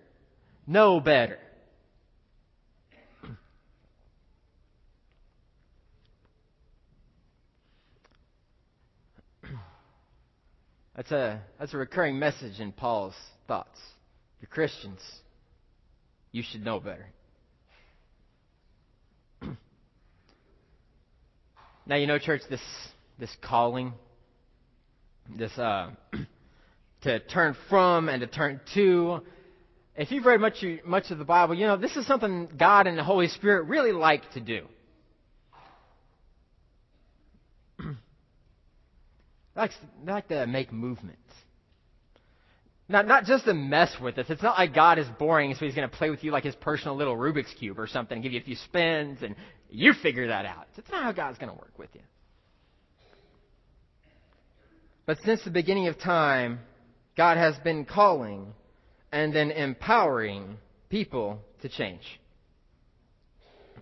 know 0.66 1.00
better. 1.00 1.38
That's 10.98 11.12
a, 11.12 11.40
that's 11.60 11.72
a 11.74 11.76
recurring 11.76 12.18
message 12.18 12.58
in 12.58 12.72
Paul's 12.72 13.14
thoughts. 13.46 13.78
You're 14.40 14.48
Christians. 14.48 14.98
You 16.32 16.42
should 16.42 16.64
know 16.64 16.80
better. 16.80 17.06
now, 21.86 21.94
you 21.94 22.08
know, 22.08 22.18
church, 22.18 22.40
this, 22.50 22.60
this 23.16 23.30
calling, 23.40 23.92
this, 25.36 25.56
uh, 25.56 25.90
to 27.02 27.20
turn 27.20 27.56
from 27.68 28.08
and 28.08 28.20
to 28.22 28.26
turn 28.26 28.60
to. 28.74 29.20
If 29.94 30.10
you've 30.10 30.26
read 30.26 30.40
much, 30.40 30.64
much 30.84 31.12
of 31.12 31.18
the 31.18 31.24
Bible, 31.24 31.54
you 31.54 31.68
know 31.68 31.76
this 31.76 31.94
is 31.96 32.08
something 32.08 32.48
God 32.58 32.88
and 32.88 32.98
the 32.98 33.04
Holy 33.04 33.28
Spirit 33.28 33.68
really 33.68 33.92
like 33.92 34.28
to 34.32 34.40
do. 34.40 34.66
Like, 39.58 39.72
they 40.04 40.12
like 40.12 40.28
to 40.28 40.46
make 40.46 40.72
movements. 40.72 41.20
Not, 42.88 43.06
not 43.06 43.24
just 43.24 43.44
to 43.44 43.52
mess 43.52 43.94
with 44.00 44.16
us. 44.16 44.26
It's 44.30 44.42
not 44.42 44.56
like 44.58 44.74
God 44.74 44.98
is 44.98 45.06
boring, 45.18 45.52
so 45.54 45.66
he's 45.66 45.74
going 45.74 45.88
to 45.88 45.94
play 45.94 46.08
with 46.08 46.24
you 46.24 46.30
like 46.30 46.44
his 46.44 46.54
personal 46.54 46.96
little 46.96 47.16
Rubik's 47.16 47.52
Cube 47.58 47.78
or 47.78 47.86
something, 47.86 48.22
give 48.22 48.32
you 48.32 48.40
a 48.40 48.42
few 48.42 48.56
spins, 48.56 49.18
and 49.22 49.34
you 49.68 49.92
figure 49.92 50.28
that 50.28 50.46
out. 50.46 50.66
It's 50.76 50.90
not 50.90 51.02
how 51.02 51.12
God's 51.12 51.36
going 51.36 51.50
to 51.50 51.58
work 51.58 51.78
with 51.78 51.90
you. 51.92 52.00
But 55.04 55.18
since 55.24 55.44
the 55.44 55.50
beginning 55.50 55.88
of 55.88 55.98
time, 55.98 56.60
God 57.16 57.36
has 57.36 57.56
been 57.58 57.84
calling 57.84 58.54
and 59.12 59.34
then 59.34 59.50
empowering 59.50 60.56
people 60.88 61.40
to 61.62 61.68
change. 61.68 62.02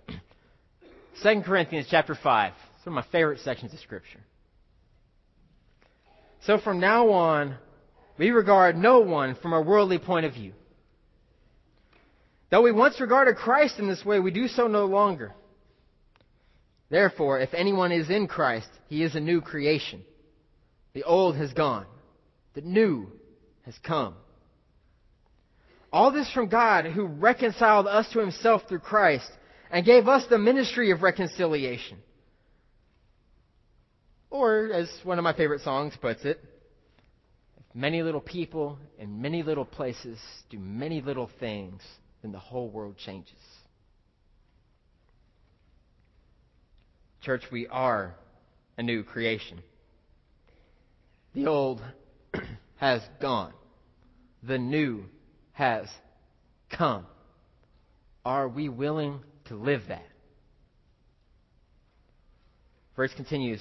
2 1.23 1.43
Corinthians 1.45 1.87
chapter 1.91 2.17
5. 2.21 2.53
It's 2.77 2.87
one 2.87 2.99
of 2.99 3.05
my 3.05 3.13
favorite 3.13 3.41
sections 3.41 3.73
of 3.73 3.79
Scripture. 3.81 4.21
So 6.43 6.59
from 6.59 6.81
now 6.81 7.11
on, 7.11 7.57
we 8.19 8.31
regard 8.31 8.77
no 8.77 9.01
one 9.01 9.35
from 9.37 9.53
a 9.53 9.61
worldly 9.61 9.99
point 9.99 10.27
of 10.27 10.35
view. 10.35 10.53
Though 12.51 12.63
we 12.63 12.73
once 12.73 13.01
regarded 13.01 13.37
Christ 13.37 13.79
in 13.79 13.89
this 13.89 14.05
way, 14.05 14.21
we 14.21 14.31
do 14.31 14.49
so 14.49 14.69
no 14.69 14.87
longer. 14.87 15.35
Therefore, 16.89 17.41
if 17.41 17.53
anyone 17.53 17.91
is 17.91 18.09
in 18.11 18.29
Christ, 18.29 18.69
he 18.89 19.03
is 19.03 19.15
a 19.15 19.21
new 19.21 19.41
creation. 19.41 20.03
The 20.95 21.03
old 21.03 21.37
has 21.37 21.53
gone. 21.53 21.87
The 22.55 22.61
new 22.61 23.11
has 23.65 23.77
come. 23.83 24.15
All 25.93 26.13
this 26.13 26.31
from 26.33 26.49
God 26.49 26.87
who 26.87 27.07
reconciled 27.07 27.87
us 27.87 28.09
to 28.13 28.21
himself 28.21 28.63
through 28.69 28.81
Christ 28.81 29.31
and 29.71 29.85
gave 29.85 30.09
us 30.09 30.27
the 30.27 30.39
ministry 30.39 30.91
of 30.93 31.03
reconciliation. 31.03 31.99
Or, 34.31 34.73
as 34.73 34.91
one 35.05 35.19
of 35.19 35.25
my 35.25 35.33
favorite 35.33 35.61
songs 35.63 35.95
puts 36.01 36.25
it, 36.25 36.41
if 37.59 37.75
many 37.75 38.03
little 38.03 38.21
people 38.21 38.79
in 38.99 39.21
many 39.23 39.43
little 39.43 39.65
places 39.65 40.19
do 40.51 40.59
many 40.59 41.01
little 41.01 41.31
things, 41.39 41.83
then 42.23 42.33
the 42.33 42.39
whole 42.39 42.69
world 42.69 42.97
changes. 42.99 43.35
Church, 47.23 47.43
we 47.51 47.67
are 47.69 48.15
a 48.77 48.83
new 48.83 49.03
creation. 49.03 49.61
The 51.35 51.47
old 51.47 51.83
has 52.77 53.03
gone. 53.21 53.53
The 54.43 54.59
new 54.59 55.05
has 55.53 55.89
come. 56.71 57.07
Are 58.25 58.49
we 58.49 58.69
willing 58.69 59.21
to 59.47 59.55
live 59.57 59.83
that? 59.89 60.07
Verse 62.97 63.13
continues. 63.15 63.61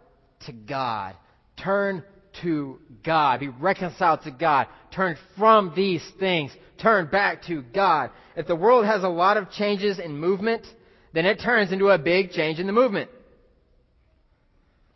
to 0.45 0.51
God. 0.51 1.15
Turn 1.63 2.03
to 2.41 2.79
God. 3.03 3.39
Be 3.39 3.49
reconciled 3.49 4.21
to 4.23 4.31
God. 4.31 4.67
Turn 4.93 5.17
from 5.37 5.73
these 5.75 6.03
things. 6.19 6.51
Turn 6.81 7.07
back 7.07 7.43
to 7.43 7.61
God. 7.61 8.11
If 8.35 8.47
the 8.47 8.55
world 8.55 8.85
has 8.85 9.03
a 9.03 9.09
lot 9.09 9.37
of 9.37 9.51
changes 9.51 9.99
in 9.99 10.17
movement, 10.17 10.65
then 11.13 11.25
it 11.25 11.41
turns 11.41 11.71
into 11.71 11.89
a 11.89 11.97
big 11.97 12.31
change 12.31 12.59
in 12.59 12.67
the 12.67 12.73
movement. 12.73 13.09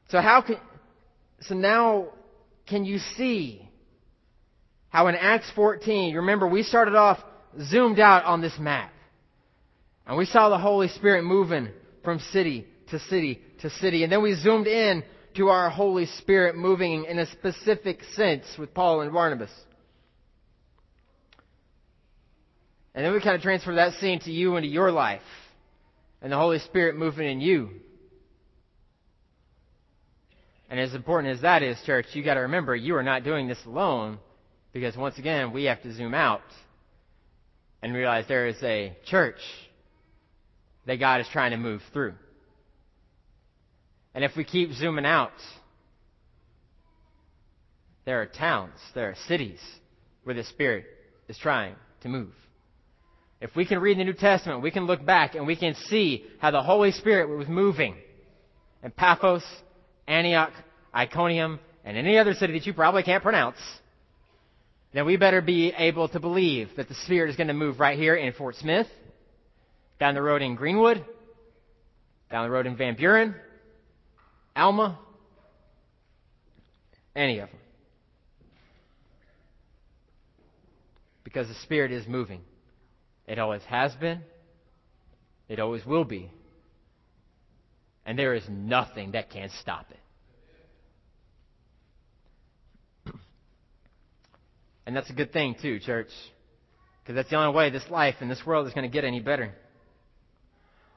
So 0.10 0.22
how 0.22 0.42
can, 0.42 0.58
so 1.42 1.56
now 1.56 2.08
can 2.68 2.86
you 2.86 3.00
see 3.18 3.68
how 4.90 5.08
in 5.08 5.16
Acts 5.16 5.52
14, 5.56 6.12
you 6.12 6.20
remember 6.22 6.48
we 6.48 6.64
started 6.64 6.96
off 6.96 7.20
zoomed 7.64 8.00
out 8.00 8.24
on 8.24 8.42
this 8.42 8.58
map. 8.58 8.92
And 10.08 10.18
we 10.18 10.26
saw 10.26 10.50
the 10.50 10.58
Holy 10.58 10.88
Spirit 10.88 11.24
moving 11.24 11.70
from 12.04 12.20
city 12.20 12.68
to 12.92 13.00
city 13.00 13.42
to 13.60 13.70
city. 13.70 14.04
And 14.04 14.12
then 14.12 14.22
we 14.22 14.36
zoomed 14.36 14.68
in 14.68 15.04
to 15.36 15.50
our 15.50 15.70
Holy 15.70 16.06
Spirit 16.06 16.56
moving 16.56 17.06
in 17.06 17.20
a 17.20 17.26
specific 17.28 18.00
sense 18.16 18.46
with 18.58 18.74
Paul 18.74 19.02
and 19.02 19.12
Barnabas. 19.12 19.52
And 22.94 23.06
then 23.06 23.12
we 23.14 23.20
kind 23.20 23.36
of 23.36 23.42
transfer 23.42 23.76
that 23.76 23.94
scene 23.96 24.20
to 24.22 24.32
you 24.32 24.56
into 24.56 24.70
your 24.70 24.92
life. 24.92 25.22
And 26.22 26.32
the 26.32 26.38
Holy 26.38 26.60
Spirit 26.60 26.96
moving 26.96 27.28
in 27.30 27.42
you. 27.42 27.70
And 30.70 30.80
as 30.80 30.96
important 30.96 31.36
as 31.36 31.42
that 31.42 31.62
is, 31.62 31.78
church, 31.86 32.08
you 32.14 32.24
got 32.24 32.36
to 32.36 32.42
remember 32.42 32.76
you 32.76 32.96
are 32.96 33.04
not 33.04 33.24
doing 33.24 33.48
this 33.48 33.64
alone 33.66 34.18
because 34.74 34.98
once 34.98 35.18
again, 35.18 35.54
we 35.54 35.66
have 35.66 35.82
to 35.84 35.94
zoom 35.94 36.14
out 36.14 36.42
and 37.82 37.94
realize 37.94 38.26
there 38.28 38.48
is 38.48 38.62
a 38.64 38.98
church 39.06 39.40
that 40.88 40.96
God 40.96 41.22
is 41.22 41.28
trying 41.32 41.52
to 41.52 41.58
move 41.58 41.82
through. 41.94 42.14
And 44.16 44.24
if 44.24 44.36
we 44.38 44.46
keep 44.46 44.72
zooming 44.72 45.06
out, 45.06 45.34
there 48.06 48.22
are 48.22 48.26
towns, 48.26 48.80
there 48.96 49.10
are 49.10 49.16
cities 49.28 49.60
where 50.24 50.34
the 50.34 50.46
Spirit 50.46 50.86
is 51.28 51.38
trying 51.38 51.76
to 52.02 52.10
move. 52.10 52.32
If 53.42 53.56
we 53.58 53.66
can 53.66 53.80
read 53.80 54.00
the 54.00 54.06
New 54.06 54.14
Testament, 54.14 54.64
we 54.64 54.72
can 54.72 54.86
look 54.86 55.06
back 55.06 55.36
and 55.36 55.46
we 55.46 55.58
can 55.58 55.76
see 55.76 56.26
how 56.40 56.52
the 56.52 56.64
Holy 56.64 56.94
Spirit 56.94 57.28
was 57.28 57.50
moving 57.50 57.98
in 58.82 58.92
Paphos, 58.92 59.44
Antioch, 60.08 60.54
Iconium, 60.96 61.60
and 61.84 61.98
any 61.98 62.18
other 62.18 62.34
city 62.36 62.54
that 62.54 62.66
you 62.66 62.74
probably 62.74 63.04
can't 63.04 63.22
pronounce, 63.22 63.58
then 64.94 65.06
we 65.06 65.18
better 65.18 65.42
be 65.42 65.74
able 65.78 66.08
to 66.08 66.22
believe 66.22 66.70
that 66.78 66.88
the 66.88 66.96
Spirit 66.96 67.30
is 67.30 67.36
going 67.36 67.50
to 67.50 67.54
move 67.54 67.82
right 67.82 68.00
here 68.00 68.16
in 68.16 68.32
Fort 68.32 68.56
Smith, 68.56 68.88
down 70.00 70.14
the 70.14 70.22
road 70.22 70.42
in 70.42 70.56
Greenwood, 70.56 71.04
down 72.32 72.46
the 72.46 72.50
road 72.50 72.66
in 72.66 72.78
Van 72.78 72.96
Buren, 72.96 73.36
Alma, 74.56 74.98
any 77.16 77.40
of 77.40 77.50
them. 77.50 77.60
Because 81.24 81.48
the 81.48 81.56
Spirit 81.56 81.92
is 81.92 82.08
moving. 82.08 82.42
It 83.28 83.40
always 83.40 83.64
has 83.64 83.94
been. 83.96 84.22
It 85.50 85.60
always 85.60 85.86
will 85.86 86.06
be. 86.06 86.32
And 88.06 88.18
there 88.18 88.36
is 88.36 88.44
nothing 88.50 89.12
that 89.12 89.30
can 89.30 89.50
stop 89.62 89.88
it. 89.90 89.98
And 94.86 94.96
that's 94.96 95.10
a 95.10 95.14
good 95.14 95.34
thing, 95.34 95.56
too, 95.62 95.80
church. 95.80 96.10
Because 97.02 97.16
that's 97.16 97.30
the 97.30 97.38
only 97.38 97.56
way 97.56 97.72
this 97.72 97.90
life 97.90 98.16
and 98.22 98.30
this 98.30 98.46
world 98.46 98.68
is 98.68 98.74
going 98.74 98.90
to 98.90 98.94
get 98.94 99.04
any 99.04 99.20
better. 99.20 99.54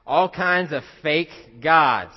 All 0.05 0.29
kinds 0.29 0.71
of 0.71 0.83
fake 1.01 1.29
gods 1.61 2.13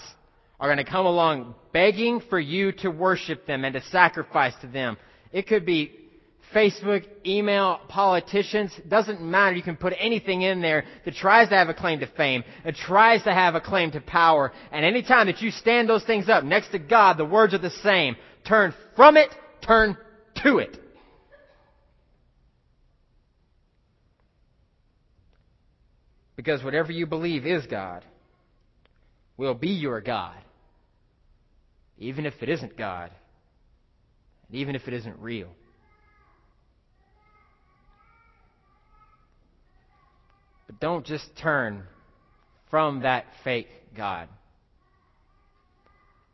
are 0.63 0.69
going 0.69 0.83
to 0.83 0.91
come 0.91 1.07
along 1.07 1.57
begging 1.73 2.23
for 2.31 2.39
you 2.39 2.71
to 2.71 2.89
worship 2.89 3.47
them 3.49 3.65
and 3.65 3.75
to 3.75 3.83
sacrifice 3.91 4.55
to 4.61 4.69
them. 4.69 4.97
It 5.33 5.49
could 5.49 5.67
be 5.67 5.91
Facebook, 6.55 7.05
email, 7.27 7.81
politicians, 7.89 8.71
doesn't 8.87 9.21
matter. 9.21 9.57
You 9.57 9.63
can 9.65 9.75
put 9.75 9.93
anything 9.99 10.43
in 10.43 10.63
there 10.63 10.85
that 11.05 11.15
tries 11.15 11.49
to 11.49 11.57
have 11.57 11.69
a 11.69 11.75
claim 11.75 11.99
to 11.99 12.07
fame. 12.07 12.45
It 12.65 12.77
tries 12.77 13.25
to 13.25 13.35
have 13.35 13.57
a 13.57 13.61
claim 13.61 13.91
to 13.91 14.01
power. 14.01 14.53
And 14.71 14.85
anytime 14.85 15.27
that 15.27 15.43
you 15.43 15.51
stand 15.51 15.89
those 15.89 16.05
things 16.05 16.29
up 16.29 16.45
next 16.45 16.69
to 16.69 16.79
God, 16.79 17.19
the 17.19 17.25
words 17.25 17.55
are 17.55 17.59
the 17.59 17.71
same. 17.71 18.15
Turn 18.47 18.73
from 18.95 19.17
it, 19.17 19.31
turn 19.67 19.97
to 20.45 20.59
it. 20.59 20.79
Because 26.37 26.63
whatever 26.63 26.93
you 26.93 27.07
believe 27.07 27.47
is 27.47 27.67
God 27.67 28.05
will 29.37 29.55
be 29.55 29.71
your 29.71 30.01
God, 30.01 30.37
even 32.03 32.27
if 32.27 32.35
it 32.41 32.49
isn't 32.49 32.77
God, 32.77 33.11
and 34.49 34.57
even 34.57 34.75
if 34.75 34.89
it 34.89 34.95
isn't 34.95 35.19
real. 35.19 35.49
But 40.67 40.81
don't 40.81 41.07
just 41.07 41.25
turn 41.37 41.85
from 42.71 43.03
that 43.03 43.25
fake 43.45 43.69
God. 43.97 44.29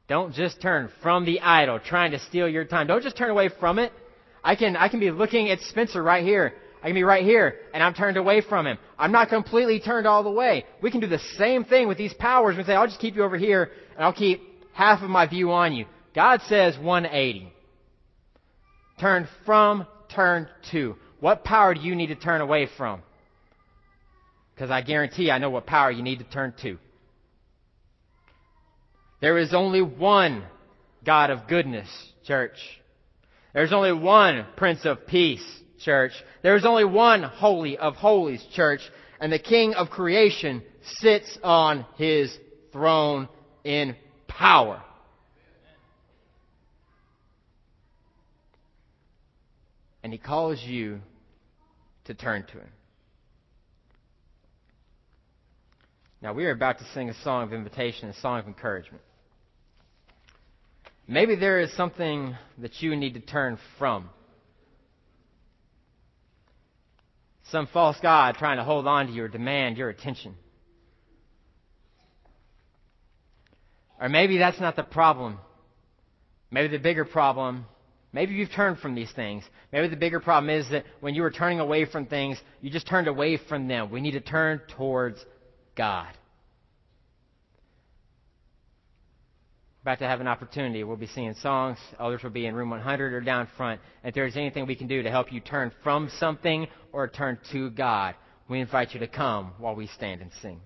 Don't 0.09 0.33
just 0.33 0.63
turn 0.63 0.91
from 1.03 1.27
the 1.27 1.41
idol 1.41 1.79
trying 1.79 2.13
to 2.13 2.19
steal 2.19 2.49
your 2.49 2.65
time. 2.65 2.87
Don't 2.87 3.03
just 3.03 3.17
turn 3.17 3.31
away 3.31 3.51
from 3.61 3.79
it. 3.79 3.93
I 4.43 4.57
can, 4.57 4.75
I 4.75 4.89
can 4.89 5.01
be 5.01 5.11
looking 5.11 5.51
at 5.51 5.61
Spencer 5.61 6.03
right 6.03 6.25
here 6.25 6.55
I 6.83 6.87
can 6.87 6.95
be 6.95 7.03
right 7.03 7.25
here 7.25 7.57
and 7.75 7.83
I'm 7.83 7.95
turned 7.95 8.17
away 8.17 8.41
from 8.41 8.67
him. 8.67 8.79
I'm 8.99 9.13
not 9.13 9.29
completely 9.29 9.81
turned 9.81 10.07
all 10.07 10.23
the 10.23 10.31
way. 10.31 10.65
We 10.81 10.91
can 10.91 11.01
do 11.01 11.07
the 11.07 11.19
same 11.37 11.65
thing 11.65 11.89
with 11.89 11.99
these 11.99 12.15
powers 12.15 12.57
and 12.57 12.67
say, 12.67 12.75
I'll 12.75 12.87
just 12.87 13.01
keep 13.01 13.17
you 13.17 13.25
over 13.25 13.37
here 13.37 13.71
and 13.97 14.05
I'll 14.05 14.13
keep 14.13 14.41
half 14.79 15.03
of 15.03 15.11
my 15.11 15.27
view 15.27 15.51
on 15.51 15.73
you. 15.75 15.87
God 16.15 16.41
says 16.47 16.79
180. 16.79 17.53
Turn 19.01 19.29
from, 19.45 19.89
turn 20.15 20.49
to. 20.71 20.95
What 21.19 21.43
power 21.43 21.75
do 21.75 21.81
you 21.81 21.97
need 21.97 22.07
to 22.07 22.15
turn 22.15 22.41
away 22.41 22.69
from? 22.77 23.03
Because 24.55 24.71
I 24.71 24.83
guarantee 24.83 25.33
I 25.33 25.39
know 25.39 25.51
what 25.51 25.67
power 25.67 25.91
you 25.91 26.05
need 26.05 26.21
to 26.21 26.25
turn 26.25 26.55
to. 26.63 26.79
There 29.21 29.37
is 29.39 29.53
only 29.53 29.83
one 29.83 30.45
God 31.05 31.31
of 31.31 31.49
goodness, 31.49 31.89
church. 32.25 32.57
There's 33.53 33.73
only 33.73 33.93
one 33.93 34.47
Prince 34.57 34.85
of 34.85 35.09
Peace, 35.09 35.45
church. 35.81 36.13
There's 36.45 36.65
only 36.65 36.85
one 36.85 37.25
Holy 37.25 37.77
of 37.77 37.97
Holies, 37.97 38.47
church. 38.55 38.81
And 39.21 39.33
the 39.33 39.41
King 39.41 39.75
of 39.75 39.91
creation 39.91 40.63
sits 40.99 41.37
on 41.43 41.85
his 41.97 42.37
throne 42.73 43.29
in 43.65 43.97
power. 44.29 44.83
And 50.03 50.13
he 50.13 50.19
calls 50.19 50.63
you 50.63 51.01
to 52.05 52.15
turn 52.15 52.45
to 52.47 52.53
him. 52.53 52.71
Now, 56.21 56.33
we 56.33 56.47
are 56.47 56.51
about 56.51 56.79
to 56.79 56.85
sing 56.95 57.11
a 57.11 57.15
song 57.23 57.45
of 57.45 57.53
invitation, 57.53 58.09
a 58.09 58.15
song 58.15 58.41
of 58.41 58.47
encouragement. 58.47 59.03
Maybe 61.07 61.37
there 61.37 61.61
is 61.61 61.73
something 61.75 62.37
that 62.59 62.83
you 62.83 62.95
need 62.97 63.15
to 63.15 63.21
turn 63.21 63.59
from. 63.79 64.11
Some 67.51 67.67
false 67.69 67.97
God 68.03 68.35
trying 68.35 68.59
to 68.59 68.65
hold 68.65 68.87
on 68.87 69.07
to 69.07 69.13
you 69.13 69.25
or 69.25 69.29
demand 69.29 69.79
your 69.79 69.89
attention. 69.89 70.35
Or 74.01 74.09
maybe 74.09 74.39
that's 74.39 74.61
not 74.61 74.77
the 74.77 74.83
problem. 74.83 75.39
Maybe 76.51 76.69
the 76.69 76.83
bigger 76.83 77.05
problem, 77.05 77.67
maybe 78.13 78.35
you've 78.35 78.53
turned 78.53 78.79
from 78.79 78.95
these 78.95 79.11
things. 79.13 79.45
Maybe 79.73 79.89
the 79.89 79.97
bigger 79.97 80.21
problem 80.21 80.49
is 80.49 80.69
that 80.71 80.85
when 81.01 81.15
you 81.15 81.23
were 81.23 81.31
turning 81.31 81.61
away 81.61 81.85
from 81.85 82.07
things, 82.07 82.39
you 82.63 82.71
just 82.71 82.87
turned 82.87 83.09
away 83.09 83.39
from 83.49 83.69
them. 83.69 83.91
We 83.91 84.01
need 84.01 84.13
to 84.13 84.21
turn 84.21 84.63
towards 84.77 85.23
God. 85.77 86.09
about 89.89 90.01
to 90.01 90.07
have 90.07 90.21
an 90.21 90.29
opportunity. 90.29 90.85
We'll 90.85 90.99
be 90.99 91.07
singing 91.07 91.35
songs. 91.41 91.79
Others 91.99 92.23
will 92.23 92.29
be 92.29 92.45
in 92.45 92.55
room 92.55 92.69
100 92.69 93.15
or 93.15 93.23
down 93.23 93.49
front. 93.57 93.81
If 94.05 94.15
there's 94.15 94.37
anything 94.37 94.67
we 94.67 94.77
can 94.77 94.87
do 94.87 95.03
to 95.03 95.11
help 95.11 95.33
you 95.33 95.41
turn 95.41 95.73
from 95.83 96.11
something 96.19 96.67
or 96.93 97.09
turn 97.09 97.39
to 97.53 97.71
God, 97.71 98.15
we 98.51 98.61
invite 98.61 98.93
you 98.93 99.01
to 99.01 99.09
come 99.09 99.53
while 99.57 99.75
we 99.75 99.87
stand 99.87 100.21
and 100.21 100.31
sing. 100.43 100.61